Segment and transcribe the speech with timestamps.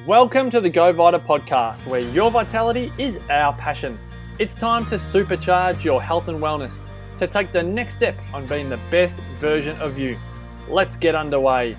[0.00, 3.96] Welcome to the Go Vita podcast, where your vitality is our passion.
[4.40, 6.86] It's time to supercharge your health and wellness
[7.18, 10.18] to take the next step on being the best version of you.
[10.68, 11.76] Let's get underway.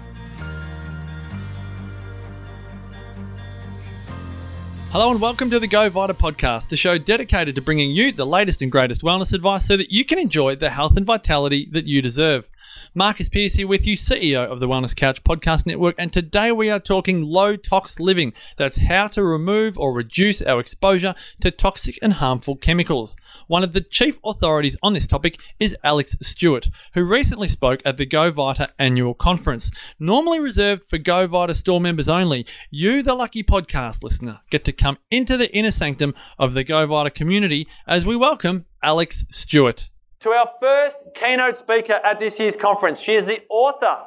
[4.92, 8.28] Hello and welcome to the Go Vita podcast, a show dedicated to bringing you the
[8.28, 11.88] latest and greatest wellness advice so that you can enjoy the health and vitality that
[11.88, 12.48] you deserve.
[12.94, 16.70] Marcus Pearce here with you, CEO of the Wellness Couch Podcast Network, and today we
[16.70, 18.34] are talking low tox living.
[18.58, 23.16] That's how to remove or reduce our exposure to toxic and harmful chemicals.
[23.48, 27.98] One of the chief authorities on this topic is Alexx Stuart, who recently spoke at
[27.98, 29.72] the Go Vita annual conference.
[30.00, 34.72] Normally reserved for Go Vita store members only, you, the lucky podcast listener, get to
[34.72, 39.90] come into the inner sanctum of the Go Vita community as we welcome Alexx Stuart
[40.24, 43.02] to our first keynote speaker at this year's conference.
[43.02, 44.04] She is the author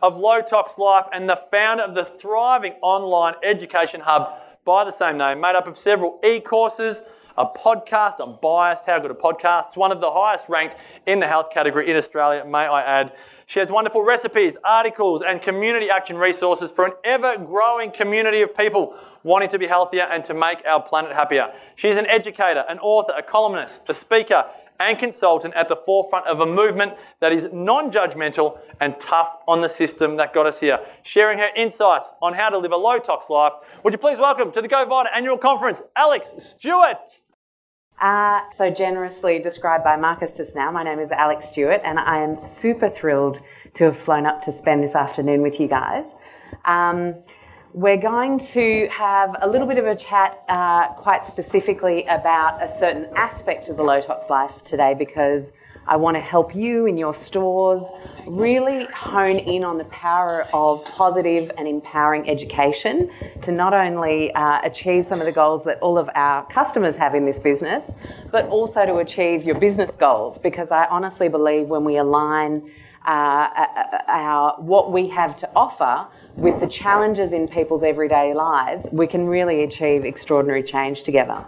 [0.00, 4.32] of Low Tox Life and the founder of the thriving online education hub
[4.64, 7.02] by the same name, made up of several e courses,
[7.36, 8.20] a podcast.
[8.20, 8.86] I'm biased.
[8.86, 9.68] How good a podcast?
[9.68, 13.16] It's one of the highest ranked in the health category in Australia, may I add.
[13.46, 18.56] She has wonderful recipes, articles, and community action resources for an ever growing community of
[18.56, 21.52] people wanting to be healthier and to make our planet happier.
[21.74, 24.46] She's an educator, an author, a columnist, a speaker,
[24.80, 29.60] and consultant at the forefront of a movement that is non judgmental and tough on
[29.60, 32.98] the system that got us here, sharing her insights on how to live a low
[32.98, 33.52] tox life.
[33.84, 37.22] Would you please welcome to the Go Vita annual conference, Alexx Stuart?
[38.00, 42.22] Uh, so generously described by Marcus just now, my name is Alexx Stuart, and I
[42.22, 43.40] am super thrilled
[43.74, 46.06] to have flown up to spend this afternoon with you guys.
[46.64, 47.16] Um,
[47.72, 52.78] we're going to have a little bit of a chat uh, quite specifically about a
[52.78, 55.44] certain aspect of the low tox life today because
[55.86, 57.82] I want to help you in your stores
[58.26, 63.10] really hone in on the power of positive and empowering education
[63.42, 67.14] to not only uh, achieve some of the goals that all of our customers have
[67.14, 67.92] in this business,
[68.32, 70.38] but also to achieve your business goals.
[70.38, 72.70] Because I honestly believe when we align
[73.06, 76.06] uh, uh, uh our, what we have to offer
[76.40, 81.44] with the challenges in people's everyday lives, we can really achieve extraordinary change together.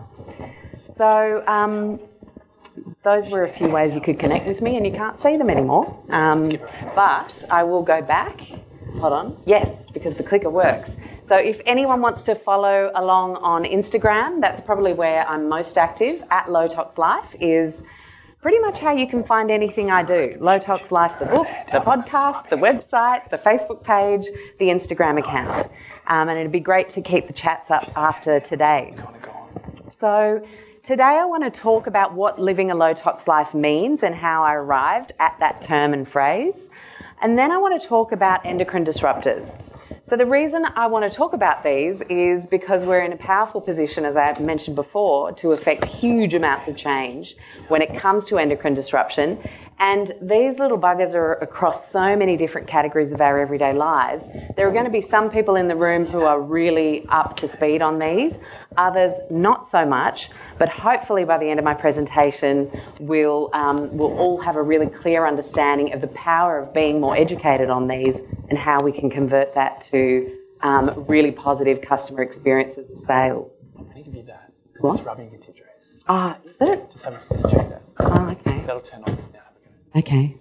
[0.97, 1.99] So, um,
[3.03, 5.51] those were a few ways you could connect with me, and you can't see them
[5.51, 5.99] anymore.
[6.11, 6.51] Um,
[6.95, 8.41] but I will go back.
[9.01, 9.43] Hold on.
[9.47, 10.91] Yes, because the clicker works.
[11.29, 16.23] So if anyone wants to follow along on Instagram, that's probably where I'm most active
[16.31, 17.35] at Low Tox Life.
[17.41, 17.83] Is
[18.43, 20.37] pretty much how you can find anything I do.
[20.41, 24.27] Low Tox Life, the book, the podcast, the website, the Facebook page,
[24.59, 25.69] the Instagram account.
[26.09, 28.91] Um, and it'd be great to keep the chats up after today.
[29.91, 30.45] So,
[30.83, 34.43] today I want to talk about what living a low tox life means and how
[34.43, 36.69] I arrived at that term and phrase.
[37.23, 39.57] And then I want to talk about endocrine disruptors.
[40.13, 43.63] So, the reason I want to talk about these is because we're in a powerful
[43.63, 47.35] position, as I mentioned before, to affect huge amounts of change
[47.69, 49.39] when it comes to endocrine disruption.
[49.83, 54.29] And these little buggers are across so many different categories of our everyday lives.
[54.55, 57.49] There are going to be some people in the room who are really up to
[57.49, 58.35] speed on these,
[58.77, 60.31] others not so much.
[60.57, 62.71] But hopefully, by the end of my presentation,
[63.01, 67.17] we'll, um, we'll all have a really clear understanding of the power of being more
[67.17, 68.21] educated on these
[68.51, 73.67] and how we can convert that to um, really positive customer experiences and sales.
[73.77, 74.53] I need to be that.
[74.79, 74.99] What?
[74.99, 75.99] It's rubbing your dress.
[76.07, 76.89] Ah, is it?
[76.89, 77.83] Just have just check that.
[77.99, 78.63] Oh, okay.
[78.65, 79.32] That'll turn on.
[79.97, 80.37] Okay.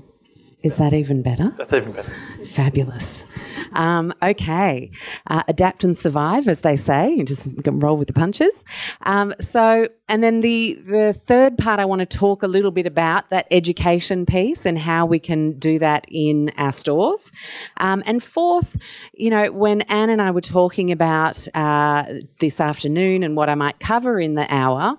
[0.63, 1.53] Is that even better?
[1.57, 2.12] That's even better.
[2.45, 3.25] Fabulous.
[3.73, 4.91] Um, okay.
[5.25, 7.12] Uh, adapt and survive, as they say.
[7.16, 8.63] You just roll with the punches.
[9.01, 12.85] Um, so, and then the, the third part, I want to talk a little bit
[12.85, 17.31] about that education piece and how we can do that in our stores.
[17.77, 18.75] Um, and fourth,
[19.13, 22.03] you know, when Anne and I were talking about uh,
[22.41, 24.97] this afternoon and what I might cover in the hour,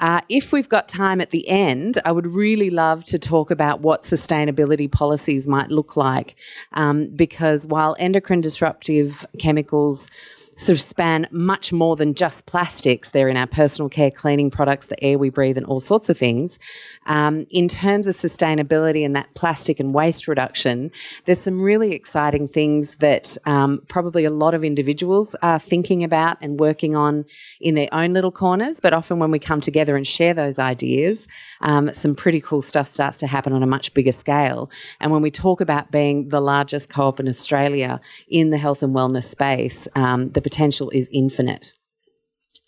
[0.00, 3.82] uh, if we've got time at the end, I would really love to talk about
[3.82, 6.34] what sustainability policies might look like.
[6.72, 10.08] Um, because while endocrine disruptive chemicals
[10.56, 13.10] sort of span much more than just plastics.
[13.10, 16.16] They're in our personal care cleaning products, the air we breathe, and all sorts of
[16.16, 16.58] things.
[17.06, 20.90] Um, in terms of sustainability and that plastic and waste reduction,
[21.26, 26.38] there's some really exciting things that um, probably a lot of individuals are thinking about
[26.40, 27.26] and working on
[27.60, 28.80] in their own little corners.
[28.80, 31.28] But often when we come together and share those ideas,
[31.60, 34.70] um, some pretty cool stuff starts to happen on a much bigger scale.
[35.00, 38.82] And when we talk about being the largest co op in Australia in the health
[38.82, 41.72] and wellness space, um, the potential is infinite.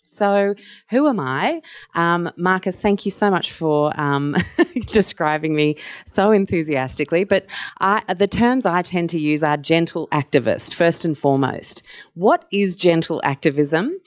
[0.05, 0.53] So,
[0.89, 1.61] who am I?
[1.95, 4.35] Um, Marcus, thank you so much for um,
[4.91, 7.23] describing me so enthusiastically.
[7.23, 7.45] But
[7.79, 11.83] I, the terms I tend to use are gentle activist, first and foremost.
[12.15, 13.97] What is gentle activism?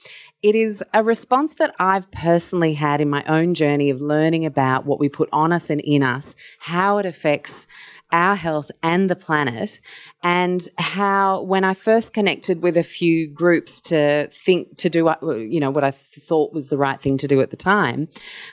[0.43, 4.85] It is a response that I've personally had in my own journey of learning about
[4.85, 7.65] what we put on us and in us, how it affects
[8.13, 9.81] our health and the planet,
[10.21, 15.21] and how when I first connected with a few groups to think to do what
[15.21, 18.07] you know what I thought was the right thing to do at the time,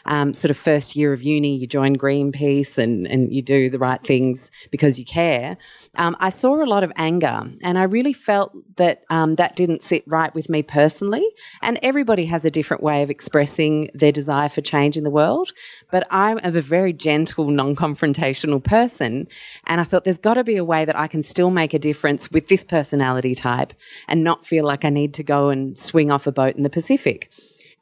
[0.06, 3.78] um, sort of first year of uni, you join Greenpeace and and you do the
[3.78, 5.56] right things because you care.
[5.96, 9.84] Um, I saw a lot of anger, and I really felt that um, that didn't
[9.84, 11.26] sit right with me personally.
[11.62, 15.52] And everybody has a different way of expressing their desire for change in the world,
[15.90, 19.28] but I'm a very gentle, non-confrontational person,
[19.66, 21.78] and I thought there's got to be a way that I can still make a
[21.78, 23.72] difference with this personality type
[24.08, 26.70] and not feel like I need to go and swing off a boat in the
[26.70, 27.30] Pacific.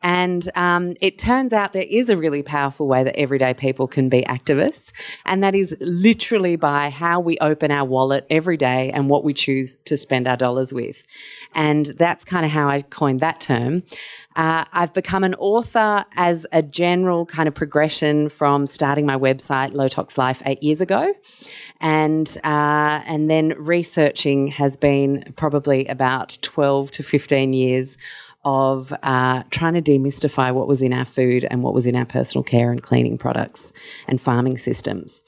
[0.03, 4.09] And um, it turns out there is a really powerful way that everyday people can
[4.09, 4.93] be activists,
[5.27, 9.35] and that is literally by how we open our wallet every day and what we
[9.35, 11.03] choose to spend our dollars with.
[11.55, 13.83] And that's kind of how I coined that term.
[14.37, 19.73] Uh, I've become an author as a general kind of progression from starting my website,
[19.73, 21.12] Low Tox Life, eight years ago,
[21.81, 27.97] and uh, and then researching has been probably about twelve to fifteen years
[28.44, 32.06] of uh, trying to demystify what was in our food and what was in our
[32.06, 33.73] personal care and cleaning products
[34.06, 35.23] and farming systems.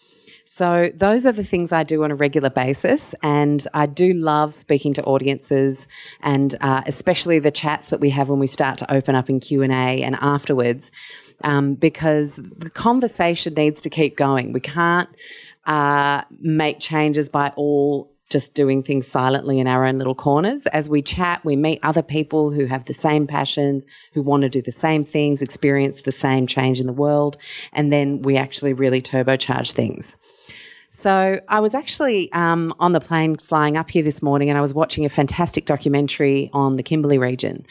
[0.52, 4.54] So, those are the things I do on a regular basis, and I do love
[4.54, 5.86] speaking to audiences,
[6.22, 9.38] and uh, especially the chats that we have when we start to open up in
[9.38, 10.90] Q and A and afterwards,
[11.44, 14.52] um, because the conversation needs to keep going.
[14.52, 15.08] We can't
[15.66, 20.66] uh, make changes by all just doing things silently in our own little corners.
[20.66, 24.48] As we chat, we meet other people who have the same passions, who want to
[24.48, 27.36] do the same things, experience the same change in the world,
[27.72, 30.16] and then we actually really turbocharge things.
[30.92, 34.60] So I was actually um, on the plane flying up here this morning, and I
[34.60, 37.66] was watching a fantastic documentary on the Kimberley region,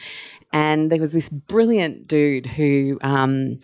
[0.52, 2.98] and there was this brilliant dude who.
[3.02, 3.60] Um,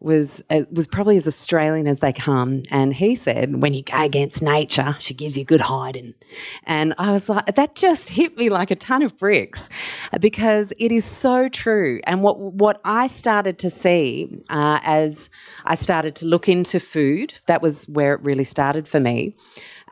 [0.00, 4.02] was uh, was probably as Australian as they come, and he said, "When you go
[4.02, 6.14] against nature, she gives you good hiding."
[6.64, 9.68] And I was like, that just hit me like a ton of bricks,
[10.20, 12.00] because it is so true.
[12.04, 15.28] And what what I started to see uh, as
[15.64, 19.34] I started to look into food, that was where it really started for me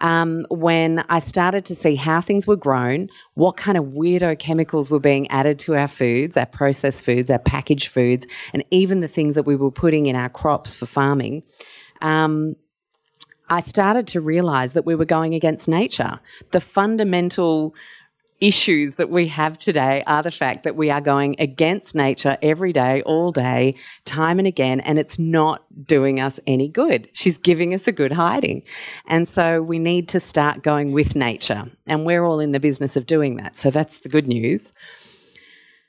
[0.00, 4.90] um, when I started to see how things were grown, what kind of weirdo chemicals
[4.90, 9.08] were being added to our foods, our processed foods, our packaged foods, and even the
[9.08, 11.44] things that we were putting in our crops for farming.
[12.00, 12.54] Um,
[13.50, 16.20] I started to realize that we were going against nature.
[16.50, 17.74] The fundamental
[18.40, 22.72] issues that we have today are the fact that we are going against nature every
[22.72, 23.74] day, all day,
[24.04, 27.08] time and again, and it's not doing us any good.
[27.12, 28.62] She's giving us a good hiding.
[29.06, 31.64] And so we need to start going with nature.
[31.86, 33.56] And we're all in the business of doing that.
[33.56, 34.72] So that's the good news.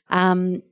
[0.10, 0.64] Um,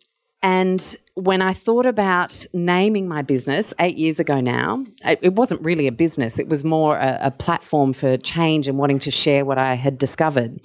[0.44, 5.88] and when I thought about naming my business eight years ago now, it, wasn't really
[5.88, 9.58] a business, it was more a, a platform for change and wanting to share what
[9.58, 10.60] I had discovered.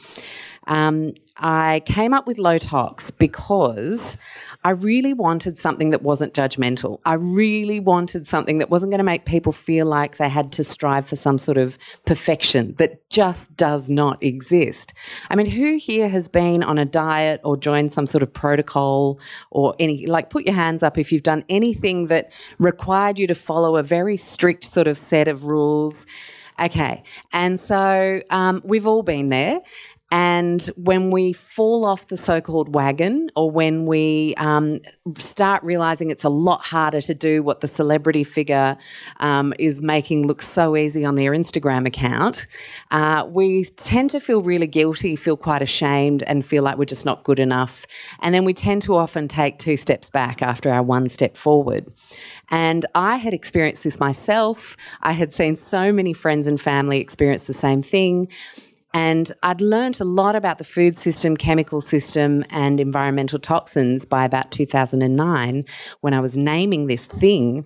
[0.67, 4.17] Um, I came up with low tox because
[4.65, 7.01] I really wanted something that wasn't judgmental.
[7.05, 10.63] I really wanted something that wasn't going to make people feel like they had to
[10.63, 14.95] strive for some sort of perfection that just does not exist.
[15.31, 19.19] I mean, who here has been on a diet or joined some sort of protocol
[19.51, 23.35] or any, like, put your hands up if you've done anything that required you to
[23.35, 26.07] follow a very strict sort of set of rules.
[26.61, 27.03] Okay.
[27.33, 29.61] And so um, we've all been there.
[30.13, 34.81] And when we fall off the so called wagon, or when we um,
[35.19, 38.77] start realizing it's a lot harder to do what the celebrity figure
[39.21, 42.47] um, is making look so easy on their Instagram account,
[42.91, 47.07] uh, we tend to feel really guilty, feel quite ashamed, and feel like we're just
[47.07, 47.87] not good enough.
[48.21, 51.91] And then we tend to often take two steps back after our one step forward.
[52.51, 54.77] And I had experienced this myself.
[55.01, 58.29] I had seen so many friends and family experience the same thing.
[58.95, 64.25] And I'd learnt a lot about the food system, chemical system, and environmental toxins by
[64.25, 65.65] about 2009
[66.01, 67.65] when I was naming this thing.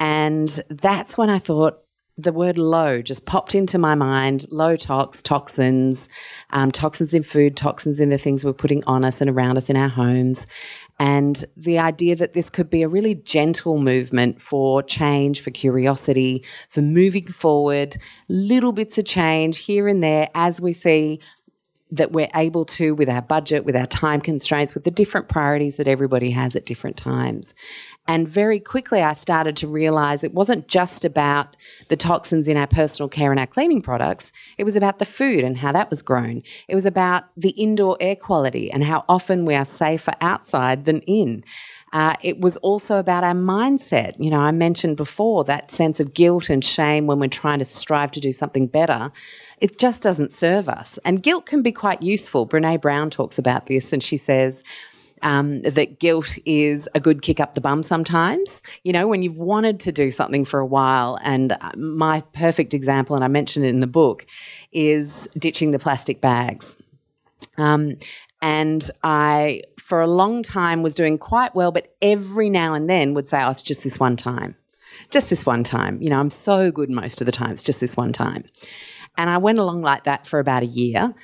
[0.00, 1.80] And that's when I thought,
[2.16, 6.08] the word low just popped into my mind low tox, toxins,
[6.50, 9.68] um, toxins in food, toxins in the things we're putting on us and around us
[9.68, 10.46] in our homes
[10.98, 16.44] and the idea that this could be a really gentle movement for change, for curiosity,
[16.68, 17.96] for moving forward,
[18.28, 21.20] little bits of change here and there as we see
[21.94, 25.76] that we're able to with our budget, with our time constraints, with the different priorities
[25.76, 27.54] that everybody has at different times.
[28.06, 31.56] And very quickly, I started to realize it wasn't just about
[31.88, 34.30] the toxins in our personal care and our cleaning products.
[34.58, 36.42] It was about the food and how that was grown.
[36.68, 41.00] It was about the indoor air quality and how often we are safer outside than
[41.02, 41.44] in.
[41.94, 44.16] Uh, it was also about our mindset.
[44.18, 47.64] You know, I mentioned before that sense of guilt and shame when we're trying to
[47.64, 49.12] strive to do something better.
[49.58, 50.98] It just doesn't serve us.
[51.04, 52.46] And guilt can be quite useful.
[52.46, 54.62] Brene Brown talks about this and she says,
[55.22, 58.62] um, that guilt is a good kick up the bum sometimes.
[58.84, 62.74] You know, when you've wanted to do something for a while, and uh, my perfect
[62.74, 64.26] example, and I mentioned it in the book,
[64.70, 66.76] is ditching the plastic bags.
[67.56, 67.96] Um,
[68.42, 73.14] and I, for a long time, was doing quite well, but every now and then
[73.14, 74.54] would say, oh, it's just this one time.
[75.10, 76.00] Just this one time.
[76.02, 77.52] You know, I'm so good most of the time.
[77.52, 78.44] It's just this one time.
[79.16, 81.14] And I went along like that for about a year.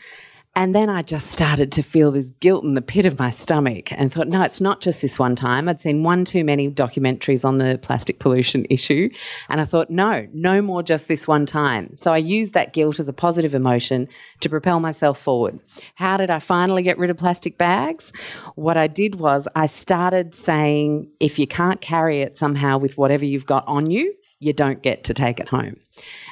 [0.57, 3.93] And then I just started to feel this guilt in the pit of my stomach
[3.93, 5.69] and thought, no, it's not just this one time.
[5.69, 9.11] I'd seen one too many documentaries on the plastic pollution issue.
[9.49, 11.95] And I thought, no, no more just this one time.
[11.95, 14.09] So I used that guilt as a positive emotion
[14.41, 15.61] to propel myself forward.
[15.95, 18.13] How did I finally get rid of plastic bags?
[18.57, 23.25] What I did was I started saying, if you can't carry it somehow with whatever
[23.25, 25.77] you've got on you, you don't get to take it home.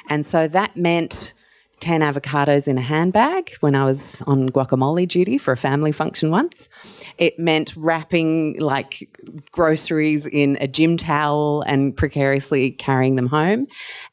[0.09, 1.33] And so that meant
[1.79, 6.31] 10 avocados in a handbag when I was on guacamole duty for a family function
[6.31, 6.69] once.
[7.17, 9.09] It meant wrapping like
[9.51, 13.67] groceries in a gym towel and precariously carrying them home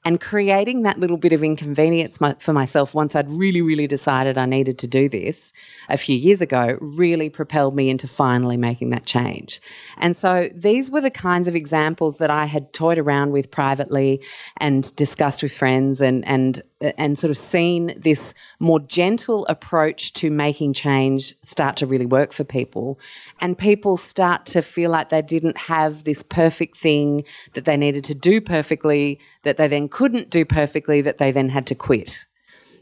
[0.04, 4.46] and creating that little bit of inconvenience for myself once I'd really, really decided I
[4.46, 5.52] needed to do this
[5.88, 9.60] a few years ago really propelled me into finally making that change.
[9.98, 14.22] And so these were the kinds of examples that I had toyed around with privately
[14.58, 20.30] and discussed with friends and, and and sort of seen this more gentle approach to
[20.30, 22.98] making change start to really work for people.
[23.40, 28.04] And people start to feel like they didn't have this perfect thing that they needed
[28.04, 32.26] to do perfectly, that they then couldn't do perfectly, that they then had to quit.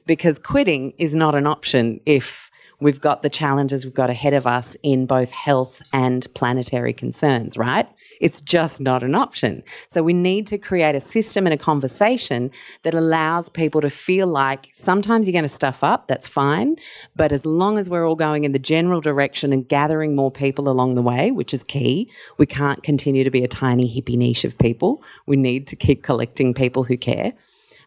[0.06, 4.46] Because quitting is not an option if we've got the challenges we've got ahead of
[4.46, 7.88] us in both health and planetary concerns, right?
[8.24, 9.62] It's just not an option.
[9.90, 12.50] So we need to create a system and a conversation
[12.82, 16.76] that allows people to feel like sometimes you're going to stuff up, that's fine.
[17.14, 20.70] But as long as we're all going in the general direction and gathering more people
[20.70, 24.46] along the way, which is key, we can't continue to be a tiny hippie niche
[24.46, 25.04] of people.
[25.26, 27.34] We need to keep collecting people who care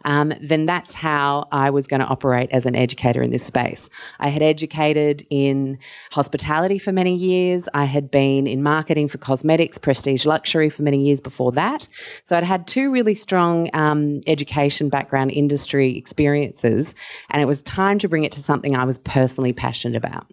[0.05, 3.89] um, then that's how I was going to operate as an educator in this space.
[4.19, 5.77] I had educated in
[6.11, 7.67] hospitality for many years.
[7.73, 11.87] I had been in marketing for cosmetics, prestige luxury for many years before that.
[12.25, 16.95] So I'd had two really strong um, education background industry experiences,
[17.29, 20.27] and it was time to bring it to something I was personally passionate about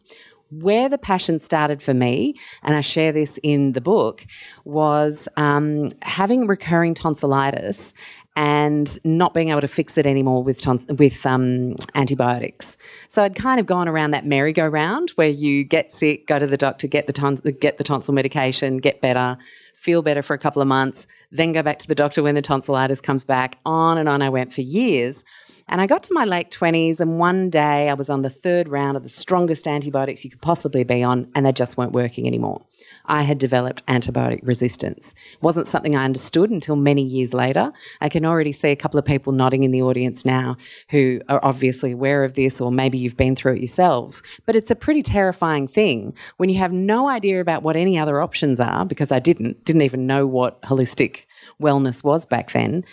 [0.60, 4.24] where the passion started for me, and I share this in the book,
[4.64, 7.94] was um, having recurring tonsillitis
[8.36, 12.76] and not being able to fix it anymore with tons- with um, antibiotics.
[13.08, 16.56] So I'd kind of gone around that merry-go-round where you get sick, go to the
[16.56, 19.36] doctor, get the tons- get the tonsil medication, get better,
[19.74, 22.42] feel better for a couple of months, then go back to the doctor when the
[22.42, 23.58] tonsillitis comes back.
[23.66, 25.24] On and on I went for years.
[25.66, 28.68] And I got to my late 20s, and one day I was on the third
[28.68, 32.26] round of the strongest antibiotics you could possibly be on, and they just weren't working
[32.26, 32.60] anymore.
[33.06, 35.14] I had developed antibiotic resistance.
[35.40, 37.72] Wasn't something I understood until many years later.
[38.00, 40.56] I can already see a couple of people nodding in the audience now
[40.90, 44.22] who are obviously aware of this, or maybe you've been through it yourselves.
[44.46, 48.20] But it's a pretty terrifying thing when you have no idea about what any other
[48.20, 51.26] options are, because I didn't, didn't even know what holistic
[51.60, 52.84] wellness was back then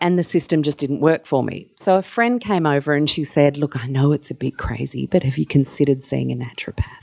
[0.00, 1.70] and the system just didn't work for me.
[1.76, 5.06] So a friend came over and she said, Look, I know it's a bit crazy,
[5.06, 6.99] but have you considered seeing a naturopath?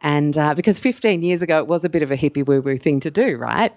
[0.00, 2.78] And uh, because 15 years ago, it was a bit of a hippie woo woo
[2.78, 3.72] thing to do, right?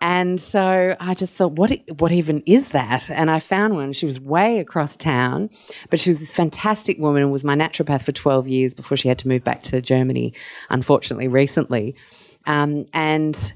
[0.00, 3.10] And so I just thought, what, what even is that?
[3.10, 3.92] And I found one.
[3.92, 5.50] She was way across town,
[5.90, 9.08] but she was this fantastic woman and was my naturopath for 12 years before she
[9.08, 10.32] had to move back to Germany,
[10.70, 11.96] unfortunately, recently.
[12.46, 13.52] Um, and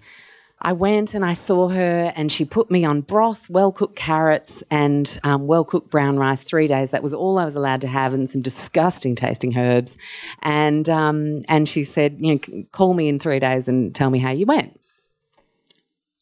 [0.63, 4.63] I went and I saw her, and she put me on broth, well cooked carrots,
[4.71, 6.91] and um, well cooked brown rice three days.
[6.91, 9.97] That was all I was allowed to have, and some disgusting tasting herbs.
[10.43, 14.19] And um, and she said, you know, call me in three days and tell me
[14.19, 14.79] how you went.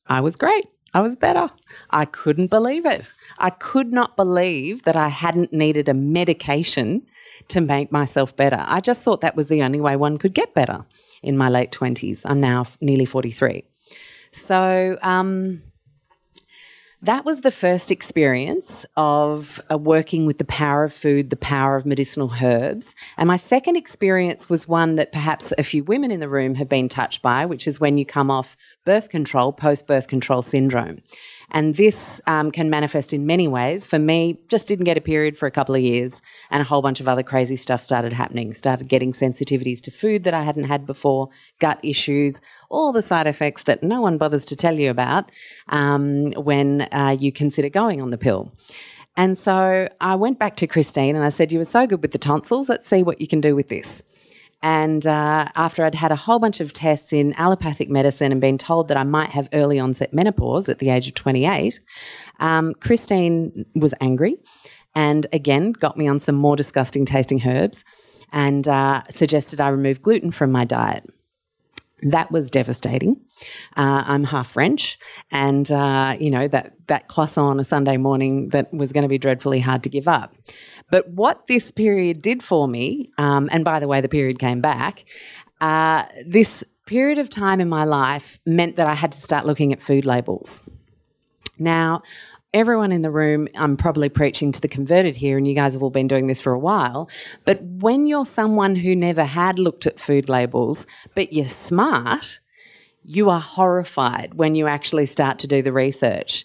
[0.07, 0.67] I was great.
[0.95, 1.51] I was better.
[1.91, 3.13] I couldn't believe it.
[3.39, 7.03] I could not believe that I hadn't needed a medication
[7.49, 8.65] to make myself better.
[8.67, 10.87] I just thought that was the only way one could get better
[11.23, 12.23] in my late 20s.
[12.25, 13.65] I'm now nearly 43.
[14.33, 15.63] So, um,
[17.03, 21.77] that was the first experience of uh, working with the power of food, the power
[21.77, 22.93] of medicinal herbs.
[23.17, 26.69] And my second experience was one that perhaps a few women in the room have
[26.69, 31.01] been touched by, which is when you come off birth control, post birth control syndrome.
[31.51, 33.87] And this um, can manifest in many ways.
[33.87, 36.83] For me, just didn't get a period for a couple of years, and a whole
[36.83, 38.53] bunch of other crazy stuff started happening.
[38.53, 41.29] Started getting sensitivities to food that I hadn't had before,
[41.59, 45.31] gut issues, all the side effects that no one bothers to tell you about
[45.69, 48.53] um, when uh, you consider going on the pill.
[49.17, 52.13] And so I went back to Christine and I said, You were so good with
[52.13, 52.69] the tonsils.
[52.69, 54.03] Let's see what you can do with this.
[54.63, 58.59] And uh, after I'd had a whole bunch of tests in allopathic medicine and been
[58.59, 61.79] told that I might have early onset menopause at the age of 28,
[62.41, 64.37] um, Christine was angry
[64.95, 67.85] and again got me on some more disgusting tasting herbs
[68.33, 71.05] and uh, suggested I remove gluten from my diet.
[72.03, 73.21] That was devastating.
[73.77, 74.99] Uh, I'm half French,
[75.31, 79.09] and uh, you know that that croissant on a Sunday morning that was going to
[79.09, 80.35] be dreadfully hard to give up.
[80.91, 84.61] But what this period did for me, um, and by the way, the period came
[84.61, 85.05] back,
[85.61, 89.73] uh, this period of time in my life meant that I had to start looking
[89.73, 90.63] at food labels.
[91.59, 92.03] Now,
[92.55, 95.83] everyone in the room, I'm probably preaching to the converted here, and you guys have
[95.83, 97.09] all been doing this for a while.
[97.45, 102.41] But when you're someone who never had looked at food labels, but you're smart,
[103.05, 106.45] you are horrified when you actually start to do the research.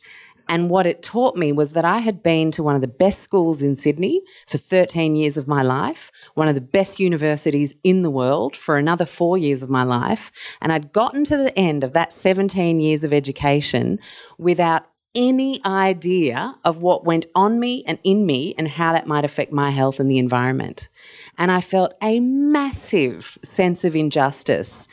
[0.49, 3.19] And what it taught me was that I had been to one of the best
[3.19, 8.01] schools in Sydney for 13 years of my life, one of the best universities in
[8.01, 10.31] the world for another four years of my life.
[10.61, 13.99] And I'd gotten to the end of that 17 years of education
[14.37, 19.25] without any idea of what went on me and in me and how that might
[19.25, 20.89] affect my health and the environment.
[21.37, 24.87] And I felt a massive sense of injustice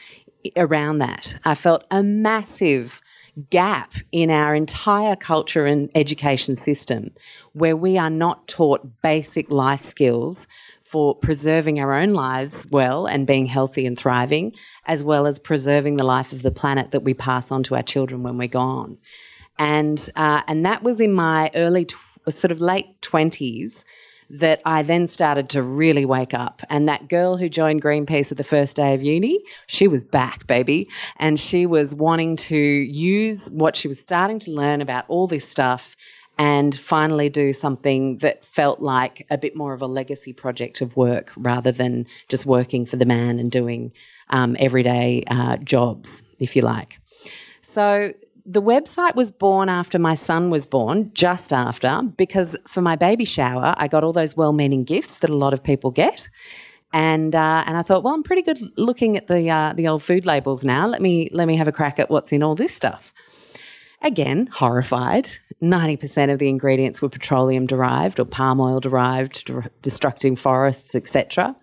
[0.56, 1.36] around that.
[1.44, 3.00] I felt a massive
[3.48, 7.12] gap in our entire culture and education system
[7.52, 10.46] where we are not taught basic life skills
[10.84, 14.52] for preserving our own lives well and being healthy and thriving,
[14.86, 17.82] as well as preserving the life of the planet that we pass on to our
[17.82, 18.98] children when we're gone.
[19.60, 21.96] And, uh, and that was in my early, tw-
[22.30, 23.84] sort of late 20s
[24.30, 26.62] that I then started to really wake up.
[26.70, 30.46] And that girl who joined Greenpeace at the first day of uni, she was back,
[30.46, 30.88] baby.
[31.16, 35.46] And she was wanting to use what she was starting to learn about all this
[35.46, 35.96] stuff
[36.38, 40.96] and finally do something that felt like a bit more of a legacy project of
[40.96, 43.92] work rather than just working for the man and doing
[44.30, 46.98] um, everyday uh, jobs, if you like.
[47.60, 52.96] So the website was born after my son was born, just after, because for my
[52.96, 56.28] baby shower, I got all those well meaning gifts that a lot of people get.
[56.92, 60.02] And uh, and I thought, well, I'm pretty good looking at the uh, the old
[60.02, 60.86] food labels now.
[60.86, 63.12] Let me let me have a crack at what's in all this stuff.
[64.02, 65.30] Again, horrified.
[65.60, 69.46] Ninety percent of the ingredients were petroleum derived or palm oil derived,
[69.82, 71.54] destructing forests, etc.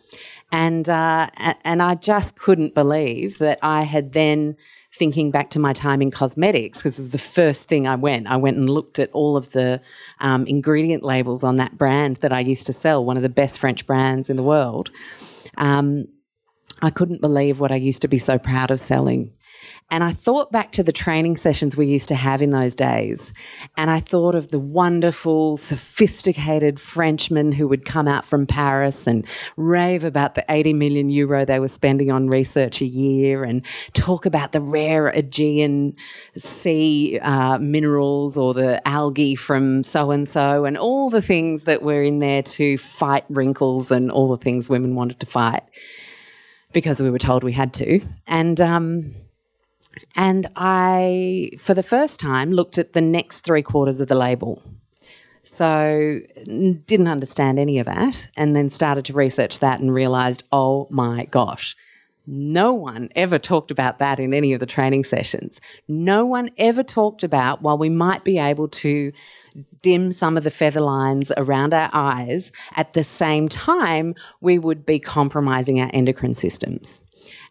[0.51, 1.29] And uh,
[1.65, 4.55] and I just couldn't believe that I had then
[4.97, 8.27] thinking back to my time in cosmetics, because it's the first thing I went.
[8.27, 9.79] I went and looked at all of the
[10.19, 13.59] um, ingredient labels on that brand that I used to sell, one of the best
[13.59, 14.91] French brands in the world.
[15.57, 16.07] Um,
[16.81, 19.31] I couldn't believe what I used to be so proud of selling.
[19.89, 23.31] And I thought back to the training sessions we used to have in those days.
[23.77, 29.25] And I thought of the wonderful, sophisticated Frenchmen who would come out from Paris and
[29.55, 34.25] rave about the 80 million euro they were spending on research a year and talk
[34.25, 35.95] about the rare Aegean
[36.37, 41.81] sea uh, minerals or the algae from so and so and all the things that
[41.81, 45.63] were in there to fight wrinkles and all the things women wanted to fight
[46.73, 48.01] because we were told we had to.
[48.27, 49.15] And, um,
[50.15, 54.63] and I, for the first time, looked at the next three quarters of the label.
[55.43, 60.87] So, didn't understand any of that, and then started to research that and realized, oh
[60.89, 61.75] my gosh,
[62.27, 65.61] no one ever talked about that in any of the training sessions.
[65.87, 69.13] No one ever talked about, while we might be able to
[69.81, 74.85] dim some of the feather lines around our eyes, at the same time, we would
[74.85, 77.01] be compromising our endocrine systems.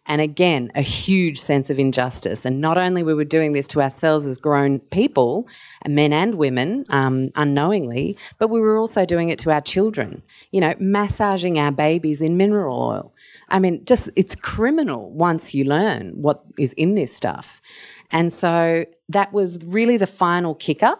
[0.07, 2.45] And again, a huge sense of injustice.
[2.45, 5.47] And not only we were doing this to ourselves as grown people,
[5.85, 10.23] men and women, um, unknowingly, but we were also doing it to our children.
[10.51, 13.13] You know, massaging our babies in mineral oil.
[13.49, 17.61] I mean, just it's criminal once you learn what is in this stuff.
[18.11, 20.95] And so that was really the final kicker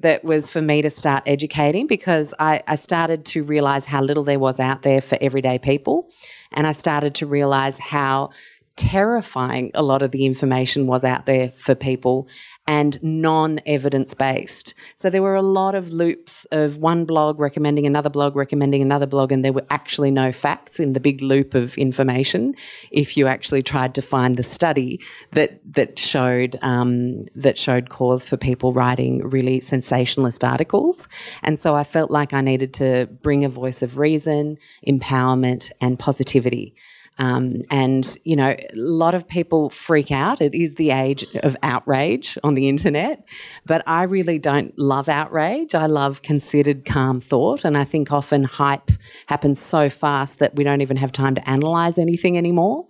[0.00, 4.24] that was for me to start educating because I, I started to realize how little
[4.24, 6.10] there was out there for everyday people.
[6.52, 8.30] And I started to realize how
[8.76, 12.26] terrifying a lot of the information was out there for people
[12.70, 14.74] and non evidence based.
[14.94, 19.06] So there were a lot of loops of one blog recommending another blog, recommending another
[19.06, 22.54] blog, and there were actually no facts in the big loop of information.
[22.92, 25.00] If you actually tried to find the study
[25.32, 31.08] that that showed um, that showed cause for people writing really sensationalist articles,
[31.42, 35.98] and so I felt like I needed to bring a voice of reason, empowerment, and
[35.98, 36.76] positivity.
[37.20, 40.40] Um, and, you know, a lot of people freak out.
[40.40, 43.22] It is the age of outrage on the internet.
[43.66, 45.74] But I really don't love outrage.
[45.74, 47.62] I love considered, calm thought.
[47.62, 48.90] And I think often hype
[49.26, 52.86] happens so fast that we don't even have time to analyze anything anymore.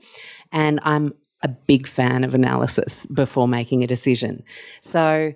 [0.52, 1.12] And I'm
[1.42, 4.42] a big fan of analysis before making a decision.
[4.82, 5.32] So,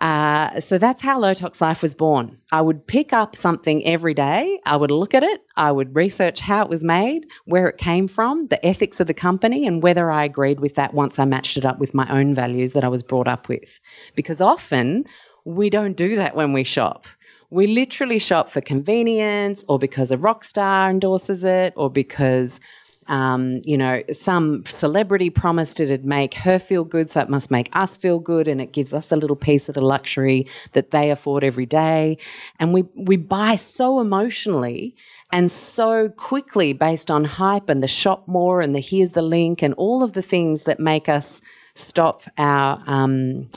[0.00, 2.40] uh, so that's how Low Tox Life was born.
[2.52, 4.58] I would pick up something every day.
[4.64, 5.42] I would look at it.
[5.56, 9.14] I would research how it was made, where it came from, the ethics of the
[9.14, 12.34] company, and whether I agreed with that once I matched it up with my own
[12.34, 13.78] values that I was brought up with.
[14.14, 15.04] Because often
[15.44, 17.06] we don't do that when we shop.
[17.50, 22.60] We literally shop for convenience or because a rock star endorses it or because
[23.08, 27.68] um, you know, some celebrity promised it'd make her feel good, so it must make
[27.74, 31.10] us feel good, and it gives us a little piece of the luxury that they
[31.10, 32.18] afford every day.
[32.58, 34.94] And we we buy so emotionally
[35.32, 39.62] and so quickly based on hype and the shop more and the here's the link
[39.62, 41.40] and all of the things that make us
[41.74, 43.48] stop our um,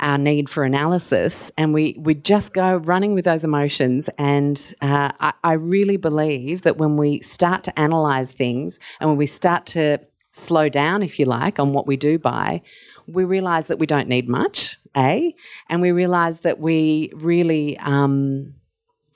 [0.00, 4.08] our need for analysis, and we we just go running with those emotions.
[4.18, 9.18] And uh, I, I really believe that when we start to analyze things, and when
[9.18, 9.98] we start to
[10.32, 12.62] slow down, if you like, on what we do buy,
[13.06, 15.34] we realize that we don't need much, A,
[15.68, 18.54] and we realize that we really, um,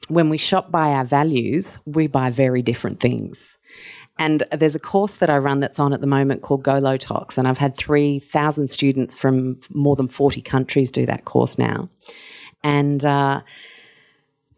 [0.08, 3.56] when we shop by our values, we buy very different things.
[4.18, 6.96] And there's a course that I run that's on at the moment called Go Low
[6.96, 11.88] Tox, and I've had 3,000 students from more than 40 countries do that course now.
[12.62, 13.40] And uh,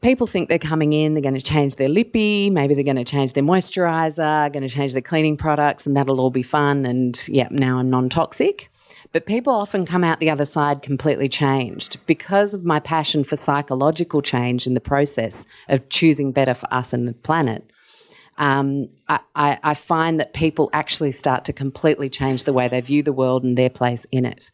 [0.02, 3.04] people think they're coming in, they're going to change their lippy, maybe they're going to
[3.04, 6.84] change their moisturizer, going to change their cleaning products, and that'll all be fun.
[6.84, 8.70] And yeah, now I'm non toxic.
[9.12, 13.36] But people often come out the other side completely changed because of my passion for
[13.36, 17.70] psychological change in the process of choosing better for us and the planet
[18.38, 23.02] um, I, I, find that people actually start to completely change the way they view
[23.02, 24.50] the world and their place in it.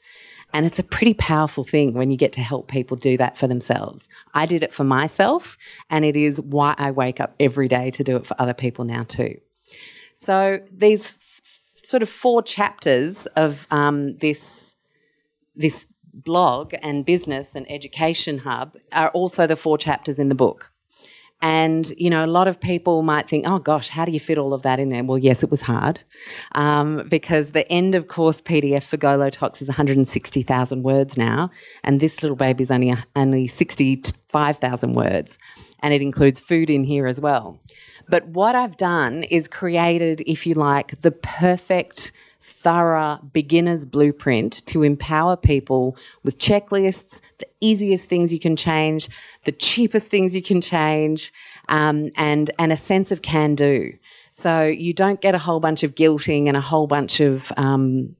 [0.53, 3.47] And it's a pretty powerful thing when you get to help people do that for
[3.47, 4.09] themselves.
[4.35, 5.57] I did it for myself,
[5.89, 8.85] and it is why I wake up every day to do it for other people
[8.85, 9.41] now, too.
[10.17, 11.15] So, these
[11.83, 14.75] sort of four chapters of um, this,
[15.55, 20.73] this blog and business and education hub are also the four chapters in the book.
[21.43, 24.37] And, you know, a lot of people might think, oh gosh, how do you fit
[24.37, 25.03] all of that in there?
[25.03, 26.01] Well, yes, it was hard
[26.53, 31.51] um, because the end of course PDF for Go Low Tox is 160,000 words now.
[31.83, 35.39] And this little baby's only, only 65,000 words.
[35.81, 37.59] And it includes food in here as well.
[38.09, 44.83] But what I've done is created, if you like, the perfect thorough beginner's blueprint to
[44.83, 49.09] empower people with checklists, the easiest things you can change,
[49.45, 51.33] the cheapest things you can change,
[51.69, 53.93] um, and, and a sense of can do.
[54.33, 58.17] So you don't get a whole bunch of guilting and a whole bunch of um,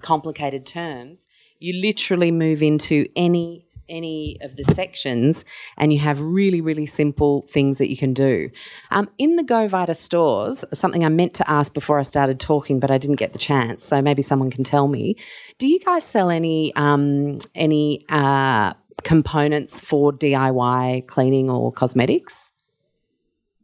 [0.00, 1.26] complicated terms.
[1.58, 5.44] You literally move into any any of the sections
[5.76, 8.50] and you have really, really simple things that you can do.
[8.90, 12.80] Um, in the Go Vita stores, something I meant to ask before I started talking,
[12.80, 15.16] but I didn't get the chance, so maybe someone can tell me.
[15.58, 22.52] Do you guys sell any um, any uh, components for DIY cleaning or cosmetics?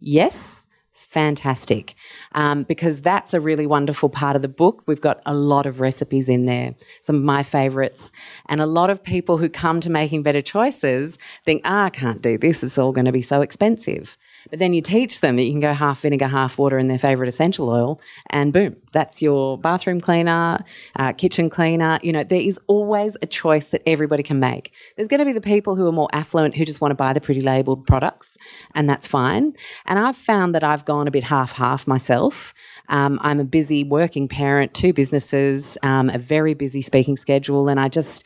[0.01, 0.68] Yes
[1.09, 1.95] fantastic
[2.33, 4.83] um, because that's a really wonderful part of the book.
[4.87, 8.13] We've got a lot of recipes in there, some of my favorites.
[8.47, 12.23] And a lot of people who come to making better choices think, ah, I can't
[12.23, 14.17] do this, it's all going to be so expensive.
[14.51, 16.99] But then you teach them that you can go half vinegar, half water in their
[16.99, 20.65] favorite essential oil, and boom, that's your bathroom cleaner,
[20.97, 21.99] uh, kitchen cleaner.
[22.03, 24.73] You know, there is always a choice that everybody can make.
[24.97, 27.13] There's going to be the people who are more affluent who just want to buy
[27.13, 28.37] the pretty labeled products,
[28.75, 29.55] and that's fine.
[29.87, 32.55] And I've found that I've gone a bit half half myself.
[32.89, 37.79] Um, I'm a busy working parent, two businesses, um, a very busy speaking schedule, and
[37.79, 38.25] I just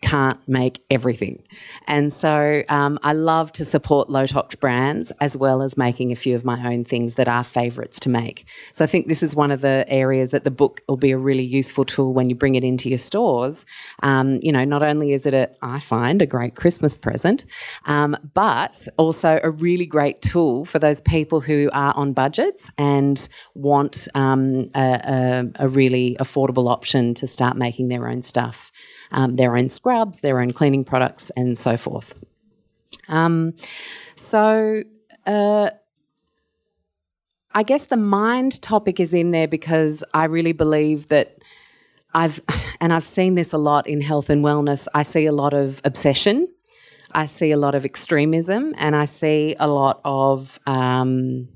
[0.00, 1.42] can't make everything.
[1.86, 6.16] And so um, I love to support low tox brands as well as making a
[6.16, 8.46] few of my own things that are favourites to make.
[8.72, 11.18] So I think this is one of the areas that the book will be a
[11.18, 13.66] really useful tool when you bring it into your stores.
[14.02, 17.44] Um, you know, not only is it a, I find, a great Christmas present,
[17.86, 23.28] um, but also a really great tool for those people who are on budgets and
[23.54, 28.70] want um, a, a, a really affordable option to start making their own stuff
[29.10, 32.14] um, their own scrubs, their own cleaning products, and so forth.
[33.08, 33.54] Um,
[34.16, 34.82] so,
[35.26, 35.70] uh,
[37.54, 41.38] I guess the mind topic is in there because I really believe that
[42.14, 42.40] I've,
[42.80, 45.80] and I've seen this a lot in health and wellness, I see a lot of
[45.84, 46.48] obsession.
[47.12, 51.48] I see a lot of extremism and I see a lot of um,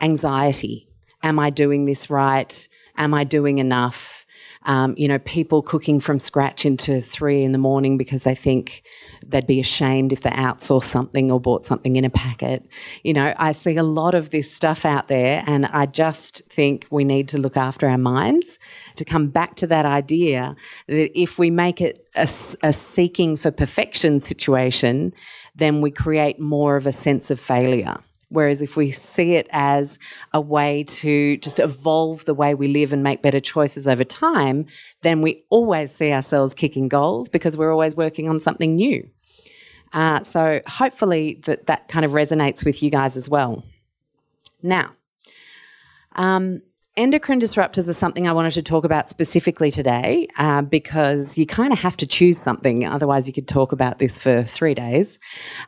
[0.00, 0.88] anxiety.
[1.22, 2.68] Am I doing this right?
[2.96, 4.23] Am I doing enough?
[4.64, 8.82] Um, you know, people cooking from scratch into three in the morning because they think
[9.26, 12.66] they'd be ashamed if they outsourced something or bought something in a packet.
[13.02, 16.86] You know, I see a lot of this stuff out there, and I just think
[16.90, 18.58] we need to look after our minds
[18.96, 20.56] to come back to that idea
[20.88, 22.28] that if we make it a,
[22.62, 25.12] a seeking for perfection situation,
[25.54, 27.98] then we create more of a sense of failure.
[28.34, 29.98] Whereas if we see it as
[30.32, 34.66] a way to just evolve the way we live and make better choices over time,
[35.02, 39.08] then we always see ourselves kicking goals because we're always working on something new.
[39.92, 43.62] Uh, so hopefully that that kind of resonates with you guys as well.
[44.62, 44.90] Now,
[46.16, 46.62] um,
[46.96, 51.72] endocrine disruptors are something I wanted to talk about specifically today uh, because you kind
[51.72, 52.86] of have to choose something.
[52.86, 55.18] Otherwise, you could talk about this for three days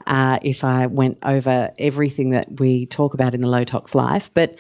[0.06, 4.30] uh, if I went over everything that we talk about in the low tox life.
[4.34, 4.56] But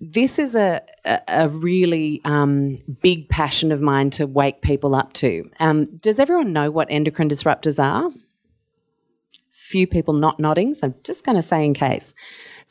[0.00, 5.12] this is a, a, a really um, big passion of mine to wake people up
[5.14, 5.48] to.
[5.58, 8.10] Um, does everyone know what endocrine disruptors are?
[9.52, 12.14] Few people not nodding, so I'm just going to say in case.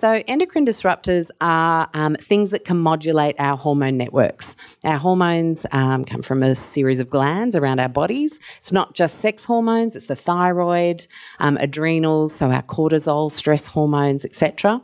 [0.01, 4.55] So, endocrine disruptors are um, things that can modulate our hormone networks.
[4.83, 8.39] Our hormones um, come from a series of glands around our bodies.
[8.57, 11.05] It's not just sex hormones, it's the thyroid,
[11.37, 14.81] um, adrenals, so our cortisol, stress hormones, etc.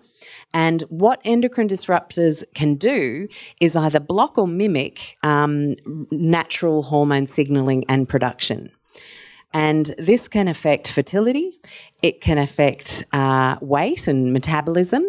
[0.53, 3.27] And what endocrine disruptors can do
[3.59, 5.77] is either block or mimic um,
[6.11, 8.69] natural hormone signaling and production.
[9.53, 11.59] And this can affect fertility,
[12.01, 15.03] it can affect uh, weight and metabolism.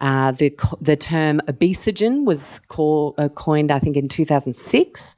[0.00, 5.16] Uh, the, the term obesogen was call, uh, coined, I think, in 2006.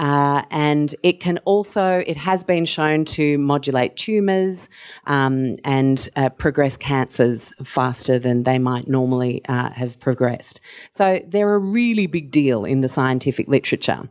[0.00, 4.70] Uh, and it can also, it has been shown to modulate tumours
[5.06, 10.58] um, and uh, progress cancers faster than they might normally uh, have progressed.
[10.90, 14.08] So they're a really big deal in the scientific literature.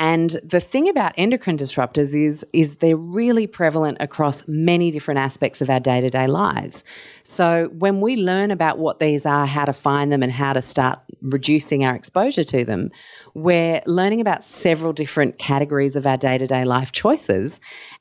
[0.00, 5.60] And the thing about endocrine disruptors is, is they're really prevalent across many different aspects
[5.60, 6.84] of our day to day lives.
[7.22, 10.62] So when we learn about what these are, how to find them, and how to
[10.62, 12.90] start reducing our exposure to them,
[13.34, 17.60] we're learning about several different categories of our day to day life choices.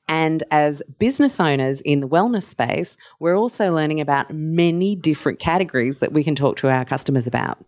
[0.09, 5.99] And as business owners in the wellness space, we're also learning about many different categories
[5.99, 7.63] that we can talk to our customers about,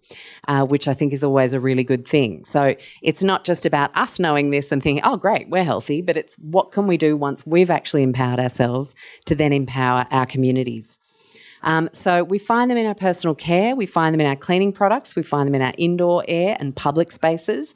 [0.47, 2.43] uh, which I think is always a really good thing.
[2.43, 6.17] So it's not just about us knowing this and thinking, oh, great, we're healthy, but
[6.17, 10.97] it's what can we do once we've actually empowered ourselves to then empower our communities.
[11.63, 14.71] Um, so we find them in our personal care, we find them in our cleaning
[14.71, 17.75] products, we find them in our indoor air and public spaces.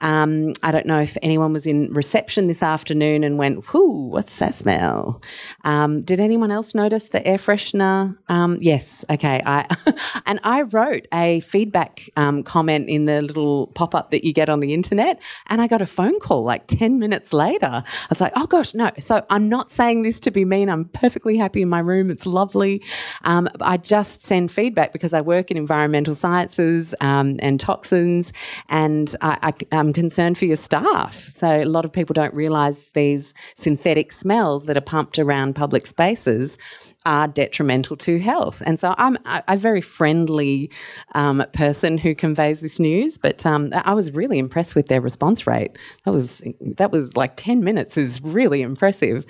[0.00, 4.38] Um, I don't know if anyone was in reception this afternoon and went, whoo, what's
[4.38, 5.20] that smell?
[5.64, 8.16] Um, did anyone else notice the air freshener?
[8.28, 9.42] Um, yes, okay.
[9.44, 9.66] I
[10.26, 14.48] and I wrote a feedback um, comment in the little pop up that you get
[14.48, 17.66] on the internet, and I got a phone call like 10 minutes later.
[17.66, 18.90] I was like, oh gosh, no.
[18.98, 20.68] So I'm not saying this to be mean.
[20.68, 22.10] I'm perfectly happy in my room.
[22.10, 22.82] It's lovely.
[23.24, 28.32] Um, I just send feedback because I work in environmental sciences um, and toxins,
[28.68, 31.14] and I, I, I'm concerned for your staff.
[31.34, 35.86] So a lot of people don't realise these synthetic smells that are pumped around public
[35.86, 36.58] spaces
[37.06, 38.62] are detrimental to health.
[38.66, 40.70] And so I'm a, a very friendly
[41.14, 45.46] um, person who conveys this news, but um, I was really impressed with their response
[45.46, 45.78] rate.
[46.04, 49.24] That was that was like ten minutes is really impressive.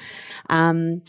[0.49, 1.03] Um,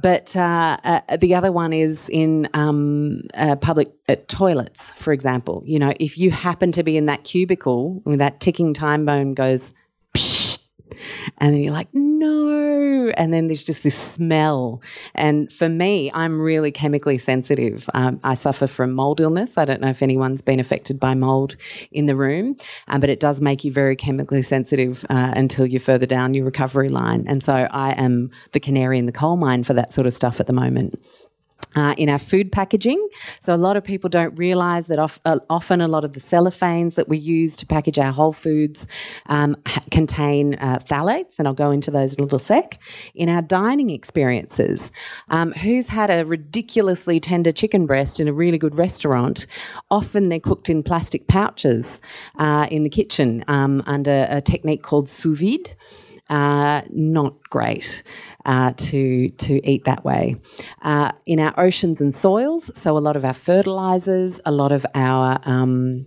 [0.00, 5.62] but uh, uh, the other one is in um, uh, public uh, toilets, for example.
[5.66, 9.34] You know, if you happen to be in that cubicle, when that ticking time bomb
[9.34, 9.72] goes,
[11.38, 13.10] and then you're like, no.
[13.16, 14.82] And then there's just this smell.
[15.14, 17.88] And for me, I'm really chemically sensitive.
[17.94, 19.56] Um, I suffer from mold illness.
[19.56, 21.56] I don't know if anyone's been affected by mold
[21.90, 22.56] in the room,
[22.88, 26.44] um, but it does make you very chemically sensitive uh, until you're further down your
[26.44, 27.24] recovery line.
[27.26, 30.40] And so I am the canary in the coal mine for that sort of stuff
[30.40, 30.94] at the moment
[31.78, 33.08] uh, in our food packaging.
[33.40, 36.20] So, a lot of people don't realise that of, uh, often a lot of the
[36.20, 38.86] cellophanes that we use to package our whole foods
[39.26, 42.78] um, ha- contain uh, phthalates, and I'll go into those in a little sec.
[43.14, 44.92] In our dining experiences,
[45.30, 49.46] um, who's had a ridiculously tender chicken breast in a really good restaurant?
[49.90, 52.00] Often they're cooked in plastic pouches
[52.38, 55.74] uh, in the kitchen um, under a technique called sous vide.
[56.28, 58.02] Uh, not great
[58.44, 60.36] uh, to to eat that way.
[60.82, 64.84] Uh, in our oceans and soils, so a lot of our fertilizers, a lot of
[64.94, 66.04] our um,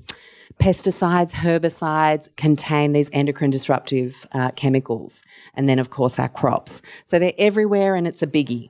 [0.60, 5.24] pesticides, herbicides contain these endocrine disruptive uh, chemicals,
[5.56, 6.84] and then of course our crops.
[7.08, 8.70] So they're everywhere, and it's a biggie.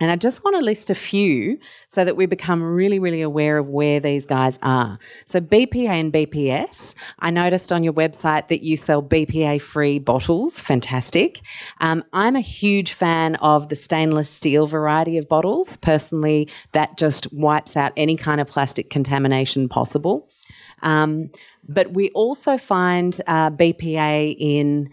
[0.00, 3.58] And I just want to list a few so that we become really, really aware
[3.58, 4.98] of where these guys are.
[5.26, 10.58] So, BPA and BPS, I noticed on your website that you sell BPA free bottles.
[10.58, 11.40] Fantastic.
[11.80, 15.76] Um, I'm a huge fan of the stainless steel variety of bottles.
[15.76, 20.28] Personally, that just wipes out any kind of plastic contamination possible.
[20.82, 21.30] Um,
[21.68, 24.90] but we also find uh, BPA in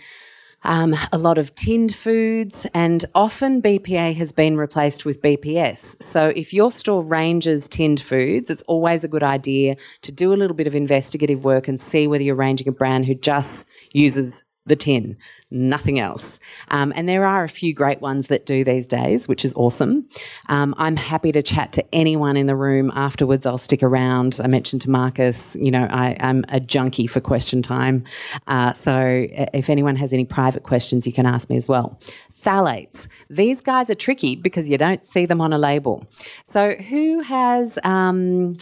[0.63, 6.01] um, a lot of tinned foods, and often BPA has been replaced with BPS.
[6.01, 10.35] So, if your store ranges tinned foods, it's always a good idea to do a
[10.35, 14.43] little bit of investigative work and see whether you're ranging a brand who just uses
[14.67, 15.17] the tin,
[15.49, 16.39] nothing else.
[16.69, 20.07] Um, and there are a few great ones that do these days, which is awesome.
[20.49, 23.45] Um, I'm happy to chat to anyone in the room afterwards.
[23.45, 24.39] I'll stick around.
[24.43, 28.03] I mentioned to Marcus, you know, I, am a junkie for question time.
[28.47, 31.99] Uh, so if anyone has any private questions, you can ask me as well.
[32.39, 33.07] Phthalates.
[33.29, 36.05] These guys are tricky because you don't see them on a label.
[36.45, 38.53] So who has um,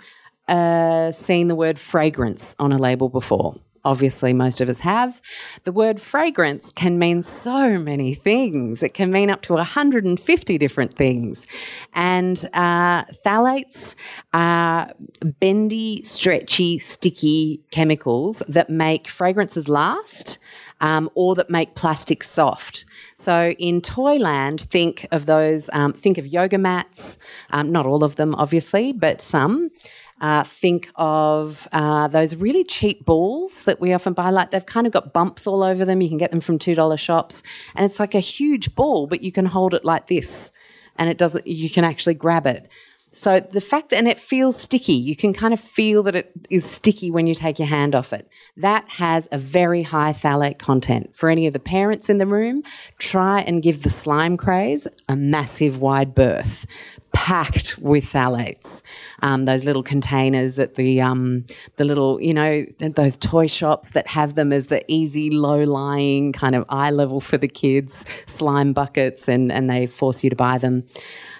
[0.47, 3.55] uh, seen the word fragrance on a label before?
[3.85, 5.21] Obviously most of us have.
[5.63, 8.83] The word fragrance can mean so many things.
[8.83, 11.47] It can mean up to 150 different things.
[11.93, 13.95] And uh, phthalates
[14.33, 14.91] are
[15.39, 20.39] bendy, stretchy, sticky chemicals that make fragrances last.
[20.81, 22.85] Um, or that make plastic soft.
[23.17, 27.17] So in Toyland, think of those, um, think of yoga mats,
[27.49, 29.71] um, not all of them, obviously, but some.
[30.21, 34.29] Uh, think of uh, those really cheap balls that we often buy.
[34.29, 36.01] Like they've kind of got bumps all over them.
[36.01, 37.41] You can get them from two dollar shops,
[37.75, 40.51] and it's like a huge ball, but you can hold it like this,
[40.97, 41.47] and it doesn't.
[41.47, 42.69] You can actually grab it.
[43.13, 46.31] So the fact that, and it feels sticky, you can kind of feel that it
[46.49, 48.29] is sticky when you take your hand off it.
[48.55, 51.15] That has a very high phthalate content.
[51.15, 52.63] For any of the parents in the room,
[52.99, 56.65] try and give the slime craze a massive wide berth
[57.13, 58.81] packed with phthalates.
[59.21, 61.45] Um, those little containers at the um,
[61.77, 66.33] the little you know those toy shops that have them as the easy low lying
[66.33, 70.35] kind of eye level for the kids slime buckets and and they force you to
[70.35, 70.83] buy them.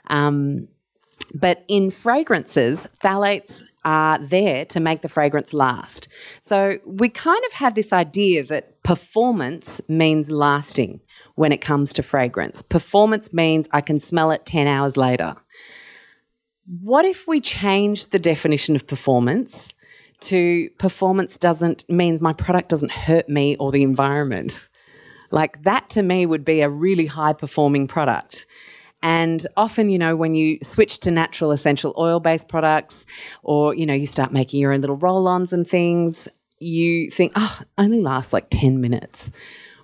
[0.07, 0.67] Um,
[1.33, 6.07] but in fragrances, phthalates are there to make the fragrance last.
[6.41, 10.99] So we kind of have this idea that performance means lasting
[11.35, 12.61] when it comes to fragrance.
[12.61, 15.35] Performance means I can smell it 10 hours later.
[16.69, 19.69] What if we change the definition of performance
[20.19, 24.69] to performance doesn't means my product doesn't hurt me or the environment?
[25.31, 28.45] Like that to me would be a really high performing product.
[29.01, 33.07] And often, you know, when you switch to natural essential oil based products
[33.41, 36.27] or, you know, you start making your own little roll ons and things,
[36.59, 39.31] you think, oh, only lasts like 10 minutes.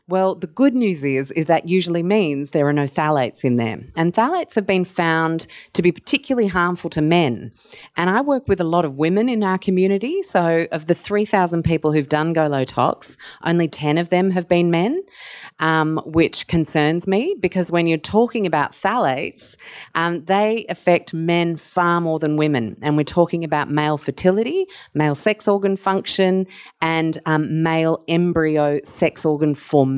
[0.07, 3.79] Well, the good news is, is that usually means there are no phthalates in there.
[3.95, 7.51] And phthalates have been found to be particularly harmful to men.
[7.97, 10.21] And I work with a lot of women in our community.
[10.21, 14.47] So of the 3,000 people who've done Go Low Tox, only 10 of them have
[14.47, 15.01] been men
[15.57, 19.55] um, which concerns me because when you're talking about phthalates,
[19.95, 22.77] um, they affect men far more than women.
[22.83, 26.45] And we're talking about male fertility, male sex organ function,
[26.79, 29.94] and um, male embryo sex organ formation.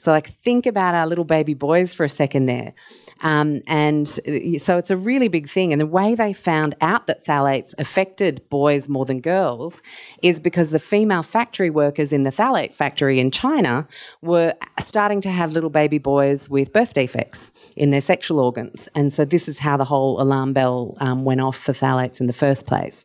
[0.00, 2.72] So, like, think about our little baby boys for a second there.
[3.20, 5.72] Um, and so it's a really big thing.
[5.72, 9.82] And the way they found out that phthalates affected boys more than girls
[10.22, 13.88] is because the female factory workers in the phthalate factory in China
[14.22, 18.88] were starting to have little baby boys with birth defects in their sexual organs.
[18.94, 22.28] And so this is how the whole alarm bell um, went off for phthalates in
[22.28, 23.04] the first place.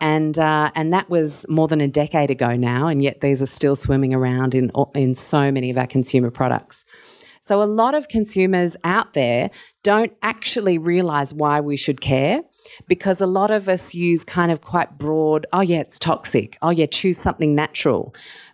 [0.00, 3.46] And uh, and that was more than a decade ago now, and yet these are
[3.46, 6.84] still swimming around in in so many of our consumer products.
[7.42, 9.50] So a lot of consumers out there
[9.84, 12.40] don't actually realize why we should care
[12.88, 16.58] because a lot of us use kind of quite broad, oh yeah, it's toxic.
[16.60, 18.12] Oh yeah, choose something natural.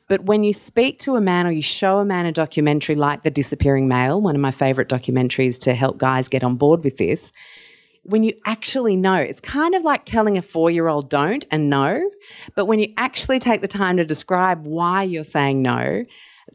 [0.09, 3.23] But when you speak to a man or you show a man a documentary like
[3.23, 6.99] The Disappearing Male, one of my favorite documentaries to help guys get on board with
[6.99, 7.33] this,
[8.05, 11.71] when you actually know, it's kind of like telling a four year old don't and
[11.71, 12.11] no.
[12.55, 16.05] But when you actually take the time to describe why you're saying no,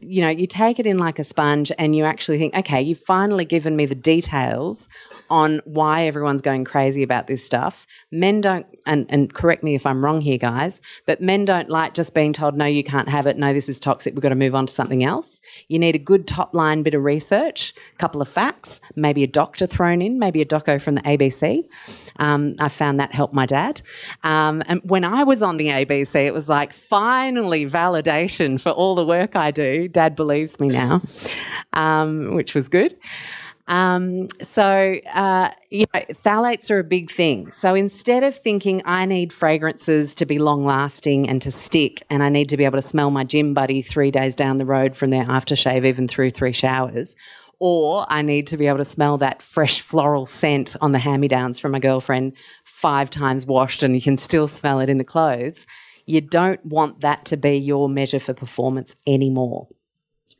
[0.00, 3.00] you know, you take it in like a sponge and you actually think, okay, you've
[3.00, 4.88] finally given me the details
[5.30, 7.86] on why everyone's going crazy about this stuff.
[8.10, 11.94] Men don't, and, and correct me if I'm wrong here, guys, but men don't like
[11.94, 13.36] just being told, no, you can't have it.
[13.36, 14.14] No, this is toxic.
[14.14, 15.40] We've got to move on to something else.
[15.68, 19.26] You need a good top line bit of research, a couple of facts, maybe a
[19.26, 21.64] doctor thrown in, maybe a doco from the ABC.
[22.16, 23.82] Um, I found that helped my dad.
[24.24, 28.94] Um, and when I was on the ABC, it was like finally validation for all
[28.94, 29.87] the work I do.
[29.92, 31.02] Dad believes me now,
[31.72, 32.96] um, which was good.
[33.68, 37.52] Um, so, uh, you know, phthalates are a big thing.
[37.52, 42.22] So instead of thinking I need fragrances to be long lasting and to stick, and
[42.22, 44.96] I need to be able to smell my gym buddy three days down the road
[44.96, 47.14] from their aftershave, even through three showers,
[47.58, 51.20] or I need to be able to smell that fresh floral scent on the hand
[51.20, 52.34] me downs from my girlfriend
[52.64, 55.66] five times washed and you can still smell it in the clothes.
[56.06, 59.68] You don't want that to be your measure for performance anymore.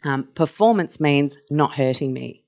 [0.04, 2.42] Um, performance means not hurting me.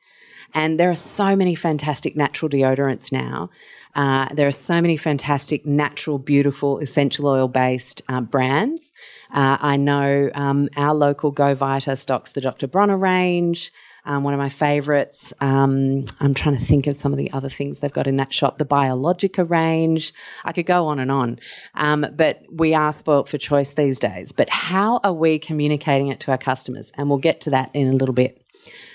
[0.55, 3.51] And there are so many fantastic natural deodorants now.
[3.95, 8.93] Uh, there are so many fantastic, natural, beautiful, essential oil based uh, brands.
[9.33, 12.67] Uh, I know um, our local Go Vita stocks the Dr.
[12.67, 13.73] Bronner range.
[14.05, 15.33] Um, one of my favourites.
[15.41, 18.33] Um, I'm trying to think of some of the other things they've got in that
[18.33, 18.57] shop.
[18.57, 20.13] The Biologika range.
[20.45, 21.39] I could go on and on.
[21.75, 24.33] Um, but we are spoilt for choice these days.
[24.33, 26.93] But how are we communicating it to our customers?
[26.97, 28.43] And we'll get to that in a little bit.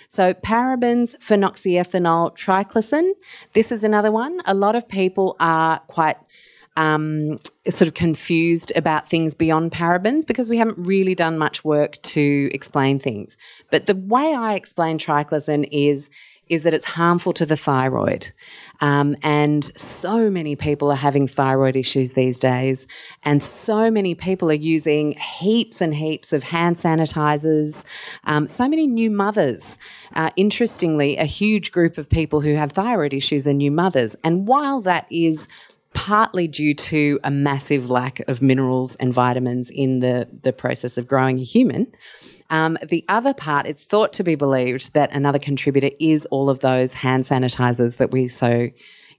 [0.10, 3.12] So, parabens, phenoxyethanol, triclosan.
[3.52, 4.42] This is another one.
[4.46, 6.16] A lot of people are quite
[6.78, 12.02] um, sort of confused about things beyond parabens because we haven't really done much work
[12.02, 13.38] to explain things.
[13.72, 16.10] But the way I explain triclosan is
[16.48, 18.32] is that it's harmful to the thyroid.
[18.82, 22.86] Um, and so many people are having thyroid issues these days.
[23.24, 27.84] And so many people are using heaps and heaps of hand sanitizers.
[28.26, 29.80] Um, so many new mothers.
[30.14, 34.16] Uh, interestingly, a huge group of people who have thyroid issues are new mothers.
[34.24, 35.48] And while that is
[35.96, 41.08] partly due to a massive lack of minerals and vitamins in the, the process of
[41.08, 41.88] growing a human.
[42.52, 46.60] Um, the other part, it's thought to be believed that another contributor is all of
[46.60, 48.70] those hand sanitizers that we so,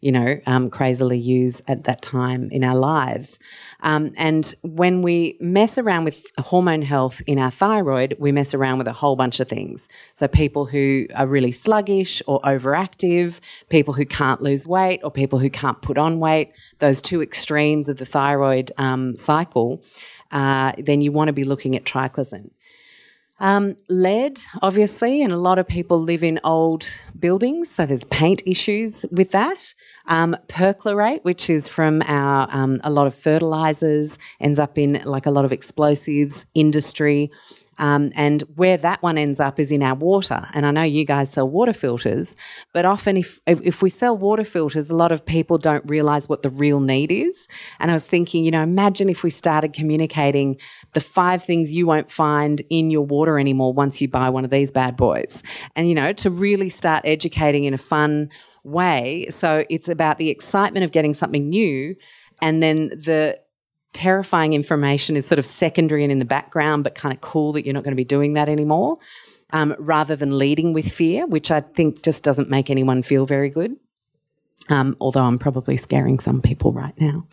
[0.06, 3.40] you know, um, crazily use at that time in our lives.
[3.80, 8.78] Um, and when we mess around with hormone health in our thyroid, we mess around
[8.78, 9.88] with a whole bunch of things.
[10.14, 15.40] So, people who are really sluggish or overactive, people who can't lose weight, or people
[15.40, 19.82] who can't put on weight, those two extremes of the thyroid um, cycle,
[20.30, 22.50] uh, then you want to be looking at triclosan.
[23.38, 26.86] Um, lead, obviously, and a lot of people live in old
[27.18, 29.74] buildings, so there's paint issues with that.
[30.06, 35.26] Um, perchlorate, which is from our um, a lot of fertilizers, ends up in like
[35.26, 37.30] a lot of explosives industry.
[37.78, 40.48] Um, and where that one ends up is in our water.
[40.54, 42.36] And I know you guys sell water filters,
[42.72, 46.42] but often if if we sell water filters, a lot of people don't realize what
[46.42, 47.48] the real need is.
[47.78, 50.58] And I was thinking, you know, imagine if we started communicating
[50.92, 54.50] the five things you won't find in your water anymore once you buy one of
[54.50, 55.42] these bad boys.
[55.74, 58.30] And you know, to really start educating in a fun
[58.64, 59.26] way.
[59.30, 61.94] So it's about the excitement of getting something new
[62.42, 63.38] and then the
[63.96, 67.64] terrifying information is sort of secondary and in the background, but kind of cool that
[67.64, 68.98] you're not going to be doing that anymore,
[69.54, 73.48] um, rather than leading with fear, which I think just doesn't make anyone feel very
[73.48, 73.74] good.
[74.68, 77.26] Um, although I'm probably scaring some people right now.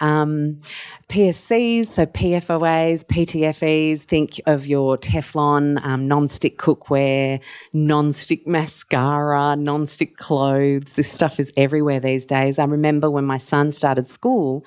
[0.00, 0.60] Um,
[1.08, 7.40] PFCs, so PFOAs, PTFEs, think of your Teflon, um, non-stick cookware,
[7.72, 10.92] non-stick mascara, non-stick clothes.
[10.94, 12.58] This stuff is everywhere these days.
[12.58, 14.66] I remember when my son started school,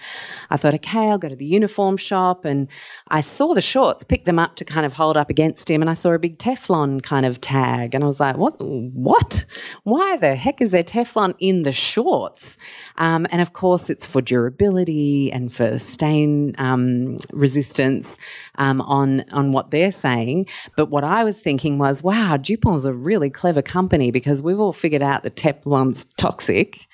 [0.49, 2.67] I thought, okay, I'll go to the uniform shop and
[3.09, 5.91] I saw the shorts, picked them up to kind of hold up against him and
[5.91, 8.55] I saw a big Teflon kind of tag and I was like, what?
[8.59, 9.45] What?
[9.83, 12.57] Why the heck is there Teflon in the shorts?
[12.97, 18.17] Um, and of course, it's for durability and for stain um, resistance
[18.55, 20.47] um, on on what they're saying.
[20.77, 24.71] But what I was thinking was, wow, Dupont's a really clever company because we've all
[24.71, 26.87] figured out that Teflon's toxic.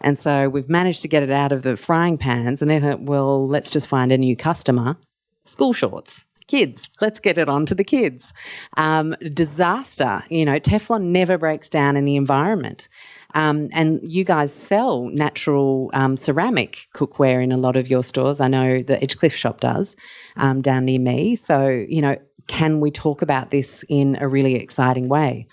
[0.00, 3.02] And so we've managed to get it out of the frying pans, and they thought,
[3.02, 4.96] well, let's just find a new customer.
[5.44, 6.24] School shorts.
[6.46, 8.32] Kids, let's get it on to the kids.
[8.76, 12.88] Um, disaster, you know, Teflon never breaks down in the environment.
[13.34, 18.40] Um, and you guys sell natural um, ceramic cookware in a lot of your stores.
[18.40, 19.96] I know the Edgecliff shop does
[20.36, 21.36] um, down near me.
[21.36, 22.16] So, you know,
[22.46, 25.46] can we talk about this in a really exciting way?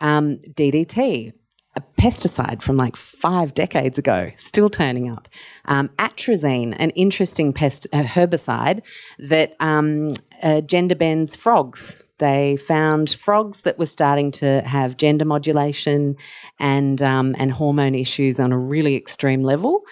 [0.00, 1.32] Um, DDT,
[1.74, 5.28] a pesticide from like five decades ago, still turning up.
[5.66, 8.82] Um, atrazine, an interesting pest uh, herbicide
[9.18, 10.12] that um,
[10.42, 12.02] uh, gender bends frogs.
[12.18, 16.16] They found frogs that were starting to have gender modulation
[16.58, 19.82] and um, and hormone issues on a really extreme level.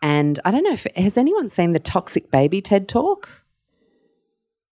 [0.00, 3.42] And I don't know if has anyone seen the Toxic Baby TED Talk?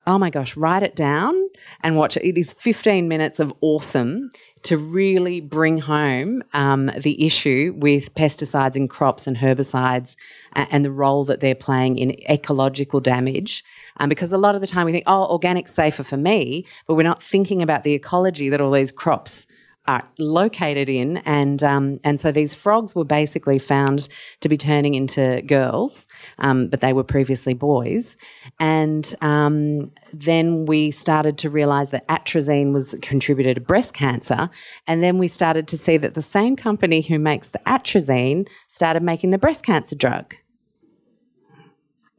[0.07, 1.35] Oh my gosh, write it down
[1.83, 2.25] and watch it.
[2.27, 4.33] It is 15 minutes of awesome
[4.63, 10.15] to really bring home um, the issue with pesticides in crops and herbicides
[10.55, 13.65] uh, and the role that they're playing in ecological damage.
[13.99, 16.95] Um, because a lot of the time we think, oh, organic's safer for me, but
[16.95, 19.47] we're not thinking about the ecology that all these crops
[19.87, 24.09] are located in, and um, and so these frogs were basically found
[24.41, 26.07] to be turning into girls,
[26.39, 28.17] um, but they were previously boys,
[28.61, 34.49] and um, then we started to realise that atrazine was contributed to breast cancer,
[34.87, 39.03] and then we started to see that the same company who makes the atrazine started
[39.03, 40.35] making the breast cancer drug.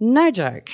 [0.04, 0.70] No joke.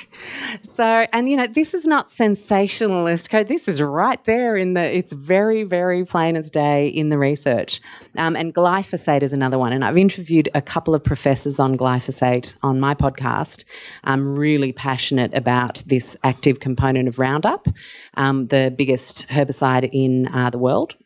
[0.64, 3.46] So, and you know, this is not sensationalist code.
[3.46, 7.80] This is right there in the, it's very, very plain as day in the research.
[8.16, 9.72] Um, and glyphosate is another one.
[9.72, 13.64] And I've interviewed a couple of professors on glyphosate on my podcast.
[14.02, 17.68] I'm really passionate about this active component of Roundup,
[18.14, 20.96] um, the biggest herbicide in uh, the world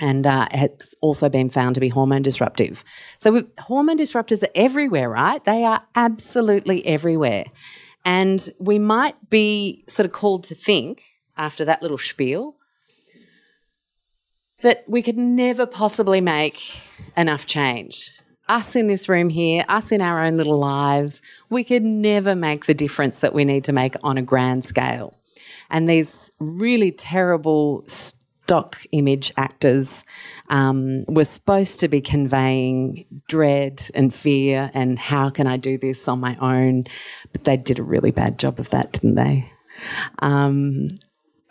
[0.00, 2.84] and uh, it's also been found to be hormone disruptive.
[3.18, 5.44] So, hormone disruptors are everywhere, right?
[5.44, 7.44] They are absolutely everywhere.
[8.04, 11.02] And we might be sort of called to think
[11.36, 12.56] after that little spiel
[14.62, 16.80] that we could never possibly make
[17.16, 18.10] enough change.
[18.48, 21.20] Us in this room here, us in our own little lives,
[21.50, 25.14] we could never make the difference that we need to make on a grand scale.
[25.70, 27.84] And these really terrible
[28.48, 30.06] stock image actors
[30.48, 36.08] um, were supposed to be conveying dread and fear and how can I do this
[36.08, 36.84] on my own,
[37.30, 39.52] but they did a really bad job of that, didn't they?
[40.20, 40.98] Um,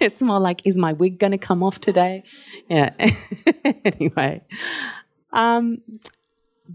[0.00, 2.22] it's more like, is my wig going to come off today?
[2.68, 2.90] Yeah.
[3.86, 4.42] anyway,
[5.32, 5.78] um,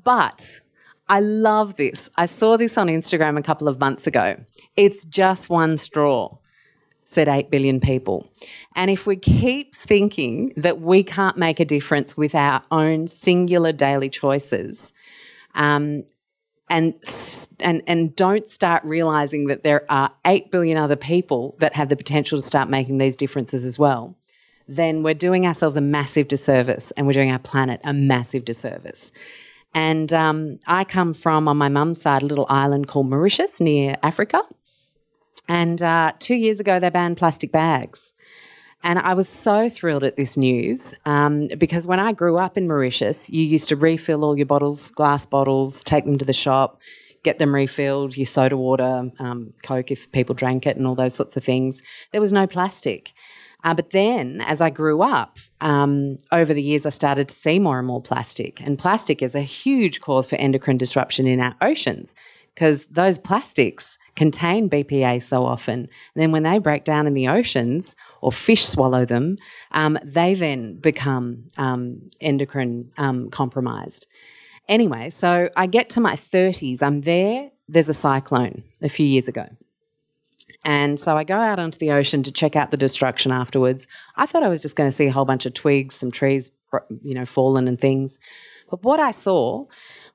[0.03, 0.61] but
[1.07, 2.09] I love this.
[2.17, 4.35] I saw this on Instagram a couple of months ago.
[4.75, 6.39] It's just one straw
[7.07, 8.27] said 8 billion people.
[8.75, 13.71] And if we keep thinking that we can't make a difference with our own singular
[13.71, 14.91] daily choices,
[15.55, 16.03] um,
[16.69, 16.93] and,
[17.61, 21.95] and, and don't start realizing that there are 8 billion other people that have the
[21.95, 24.13] potential to start making these differences as well,
[24.67, 29.13] then we're doing ourselves a massive disservice and we're doing our planet a massive disservice.
[29.73, 33.95] And um, I come from, on my mum's side, a little island called Mauritius near
[34.03, 34.41] Africa.
[35.47, 38.13] And uh, two years ago, they banned plastic bags.
[38.83, 42.67] And I was so thrilled at this news um, because when I grew up in
[42.67, 46.79] Mauritius, you used to refill all your bottles, glass bottles, take them to the shop,
[47.23, 51.15] get them refilled, your soda water, um, Coke if people drank it, and all those
[51.15, 51.81] sorts of things.
[52.11, 53.13] There was no plastic.
[53.63, 57.57] Uh, but then, as I grew up, um, over the years, I started to see
[57.57, 58.61] more and more plastic.
[58.61, 62.15] And plastic is a huge cause for endocrine disruption in our oceans
[62.53, 65.79] because those plastics contain BPA so often.
[65.81, 69.37] And then when they break down in the oceans or fish swallow them,
[69.71, 74.07] um, they then become um, endocrine um, compromised.
[74.67, 76.83] Anyway, so I get to my 30s.
[76.83, 77.51] I'm there.
[77.69, 79.47] There's a cyclone a few years ago.
[80.65, 83.87] And so I go out onto the ocean to check out the destruction afterwards.
[84.17, 86.49] I thought I was just going to see a whole bunch of twigs, some trees,
[87.03, 88.17] you know, fallen and things.
[88.69, 89.65] But what I saw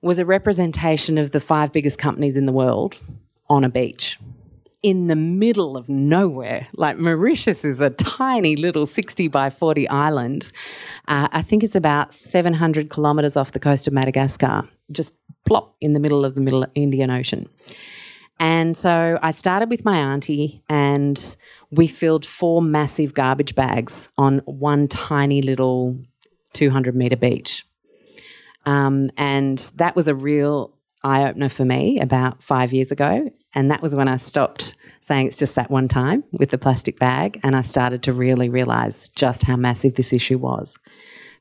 [0.03, 2.99] was a representation of the five biggest companies in the world
[3.53, 4.19] on a beach
[4.83, 6.67] in the middle of nowhere.
[6.75, 10.51] Like Mauritius is a tiny little 60 by 40 island.
[11.07, 15.15] Uh, I think it's about 700 kilometres off the coast of Madagascar, just
[15.47, 17.49] plop in the middle of the middle Indian Ocean.
[18.41, 21.37] And so I started with my auntie and
[21.71, 25.97] we filled four massive garbage bags on one tiny little
[26.55, 27.65] 200 metre beach.
[28.67, 30.75] Um, and that was a real
[31.05, 33.31] eye opener for me about five years ago.
[33.55, 36.99] And that was when I stopped saying it's just that one time with the plastic
[36.99, 37.41] bag.
[37.43, 40.77] And I started to really realize just how massive this issue was.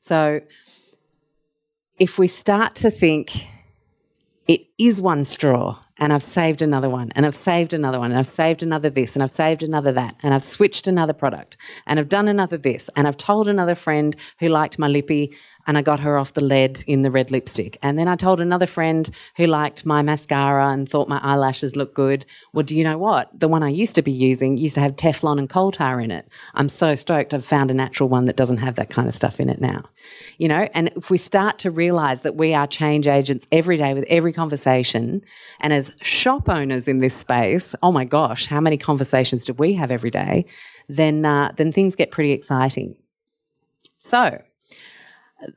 [0.00, 0.40] So
[1.98, 3.46] if we start to think
[4.48, 8.18] it is one straw and I've saved another one and I've saved another one and
[8.18, 12.00] I've saved another this and I've saved another that and I've switched another product and
[12.00, 15.32] I've done another this and I've told another friend who liked my lippy
[15.66, 17.78] and I got her off the lead in the red lipstick.
[17.82, 21.94] And then I told another friend who liked my mascara and thought my eyelashes looked
[21.94, 22.26] good.
[22.52, 23.28] Well, do you know what?
[23.38, 26.10] The one I used to be using used to have Teflon and coal tar in
[26.10, 26.28] it.
[26.54, 29.38] I'm so stoked I've found a natural one that doesn't have that kind of stuff
[29.38, 29.84] in it now.
[30.38, 33.94] You know, and if we start to realize that we are change agents every day
[33.94, 35.22] with every conversation,
[35.60, 39.74] and as shop owners in this space, oh my gosh, how many conversations do we
[39.74, 40.46] have every day?
[40.88, 42.96] Then, uh, then things get pretty exciting.
[44.00, 44.42] So,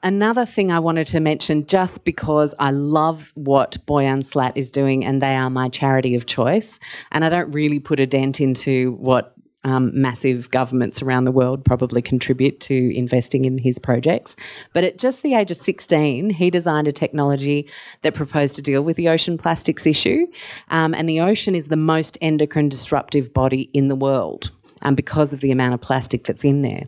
[0.04, 5.06] another thing I wanted to mention, just because I love what Boyan Slat is doing,
[5.06, 6.80] and they are my charity of choice,
[7.12, 9.35] and I don't really put a dent into what
[9.66, 14.36] um, massive governments around the world probably contribute to investing in his projects.
[14.74, 17.68] But at just the age of 16, he designed a technology
[18.04, 20.28] that proposed to deal with the ocean plastics issue.
[20.70, 24.52] Um, and the ocean is the most endocrine disruptive body in the world
[24.84, 26.84] um, because of the amount of plastic that's in there.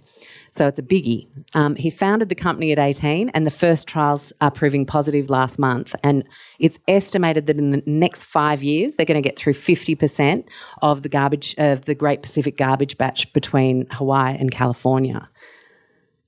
[0.58, 1.28] So it's a biggie.
[1.54, 5.60] Um, he founded the company at 18, and the first trials are proving positive last
[5.60, 5.94] month.
[6.04, 6.24] And
[6.58, 10.48] it's estimated that in the next five years, they're going to get through 50%
[10.82, 15.30] of the garbage of the Great Pacific Garbage Patch between Hawaii and California.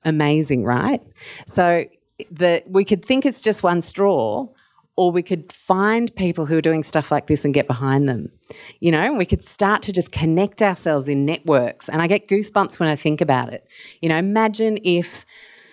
[0.05, 1.01] Amazing, right?
[1.47, 1.85] So
[2.29, 4.47] the, we could think it's just one straw,
[4.99, 8.29] or we could find people who are doing stuff like this and get behind them.
[8.81, 11.87] You know, we could start to just connect ourselves in networks.
[11.87, 13.65] And I get goosebumps when I think about it.
[14.01, 15.25] You know, imagine if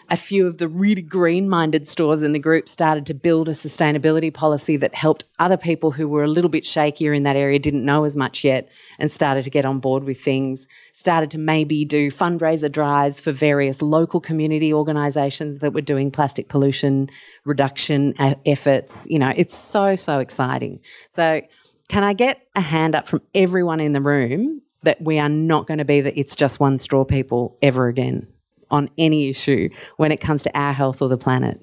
[0.08, 3.52] a few of the really green minded stores in the group started to build a
[3.52, 7.58] sustainability policy that helped other people who were a little bit shakier in that area,
[7.58, 11.38] didn't know as much yet, and started to get on board with things, started to
[11.38, 17.08] maybe do fundraiser drives for various local community organisations that were doing plastic pollution
[17.44, 19.06] reduction uh, efforts.
[19.08, 20.80] You know, it's so, so exciting.
[21.10, 21.42] So,
[21.88, 25.68] can I get a hand up from everyone in the room that we are not
[25.68, 28.26] going to be that it's just one straw people ever again?
[28.70, 31.62] On any issue when it comes to our health or the planet.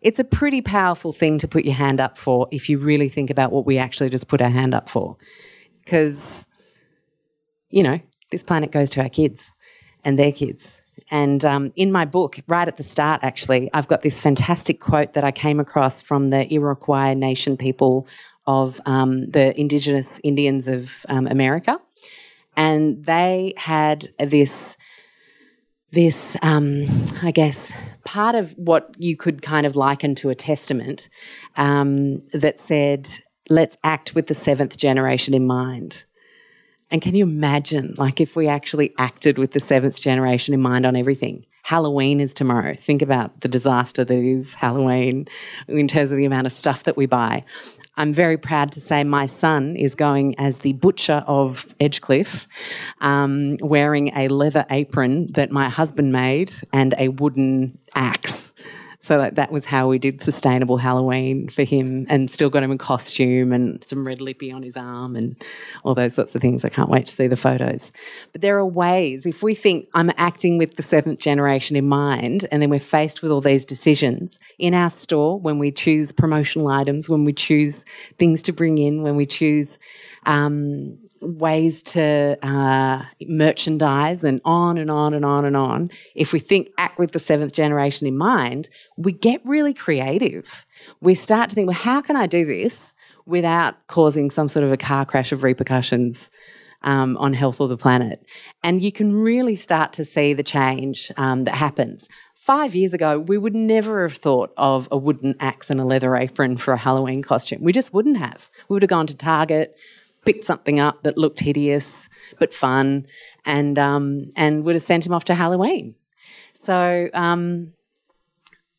[0.00, 3.30] It's a pretty powerful thing to put your hand up for if you really think
[3.30, 5.16] about what we actually just put our hand up for.
[5.84, 6.46] Because,
[7.68, 9.52] you know, this planet goes to our kids
[10.04, 10.78] and their kids.
[11.10, 15.14] And um, in my book, right at the start, actually, I've got this fantastic quote
[15.14, 18.06] that I came across from the Iroquois Nation people
[18.46, 21.78] of um, the indigenous Indians of um, America.
[22.56, 24.76] And they had this
[25.92, 26.86] this, um,
[27.22, 27.72] I guess,
[28.04, 31.08] part of what you could kind of liken to a testament
[31.56, 33.08] um, that said,
[33.48, 36.04] let's act with the seventh generation in mind.
[36.90, 40.86] And can you imagine, like, if we actually acted with the seventh generation in mind
[40.86, 41.46] on everything?
[41.62, 42.74] Halloween is tomorrow.
[42.74, 45.28] Think about the disaster that is Halloween
[45.68, 47.44] in terms of the amount of stuff that we buy.
[47.96, 52.46] I'm very proud to say my son is going as the butcher of Edgecliff,
[53.00, 58.49] um, wearing a leather apron that my husband made and a wooden axe.
[59.02, 62.70] So that, that was how we did sustainable Halloween for him and still got him
[62.70, 65.42] in costume and some red lippy on his arm and
[65.84, 66.66] all those sorts of things.
[66.66, 67.92] I can't wait to see the photos.
[68.32, 72.46] But there are ways, if we think I'm acting with the seventh generation in mind,
[72.52, 76.68] and then we're faced with all these decisions in our store when we choose promotional
[76.68, 77.86] items, when we choose
[78.18, 79.78] things to bring in, when we choose
[80.26, 85.88] um, ways to uh, merchandise and on and on and on and on.
[86.14, 90.66] If we think act with the seventh generation in mind, we get really creative.
[91.00, 92.94] We start to think, well, how can I do this
[93.26, 96.30] without causing some sort of a car crash of repercussions?
[96.82, 98.24] Um, on health or the planet.
[98.64, 102.08] And you can really start to see the change um, that happens.
[102.36, 106.16] Five years ago, we would never have thought of a wooden axe and a leather
[106.16, 107.62] apron for a Halloween costume.
[107.62, 108.48] We just wouldn't have.
[108.70, 109.76] We would have gone to Target,
[110.24, 112.08] picked something up that looked hideous
[112.38, 113.06] but fun,
[113.44, 115.94] and um, and would have sent him off to Halloween.
[116.62, 117.72] So um,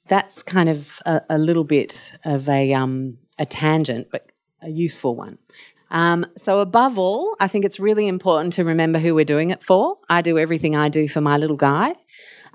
[0.07, 4.31] that's kind of a, a, little bit of a um, a tangent, but
[4.61, 5.37] a useful one.
[5.89, 9.61] Um, so above all, I think it's really important to remember who we're doing it
[9.63, 9.97] for.
[10.09, 11.95] I do everything I do for my little guy.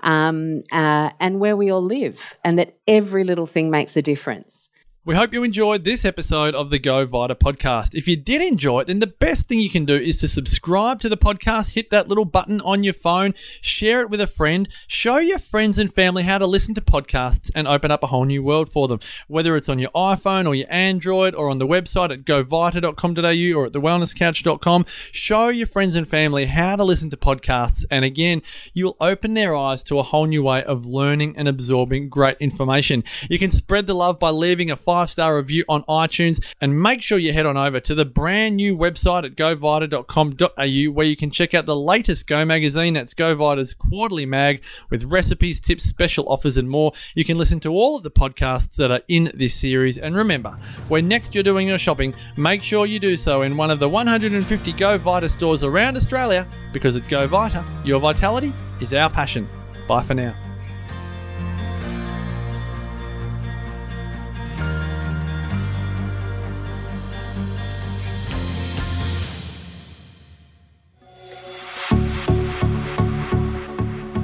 [0.01, 4.66] Um, uh, and where we all live, and that every little thing makes a difference
[5.07, 7.95] We hope you enjoyed this episode of the Go Vita podcast.
[7.95, 10.99] If you did enjoy it, then the best thing you can do is to subscribe
[10.99, 14.67] to the podcast, hit that little button on your phone, share it with a friend,
[14.85, 18.25] show your friends and family how to listen to podcasts and open up a whole
[18.25, 18.99] new world for them.
[19.29, 23.65] Whether it's on your iPhone or your Android or on the website at govita.com.au or
[23.67, 27.85] at thewellnesscouch.com, show your friends and family how to listen to podcasts.
[27.89, 28.41] And again,
[28.73, 33.05] you'll open their eyes to a whole new way of learning and absorbing great information.
[33.29, 37.03] You can spread the love by leaving a five star review on iTunes and make
[37.03, 41.29] sure you head on over to the brand new website at govita.com.au where you can
[41.29, 42.95] check out the latest Go magazine.
[42.95, 46.93] That's Go Vita's quarterly mag with recipes, tips, special offers, and more.
[47.13, 49.99] You can listen to all of the podcasts that are in this series.
[49.99, 53.69] And remember, when next you're doing your shopping, make sure you do so in one
[53.69, 58.95] of the 150 Go Vita stores around Australia because at Go Vita, your vitality is
[58.95, 59.47] our passion.
[59.87, 60.46] Bye for now.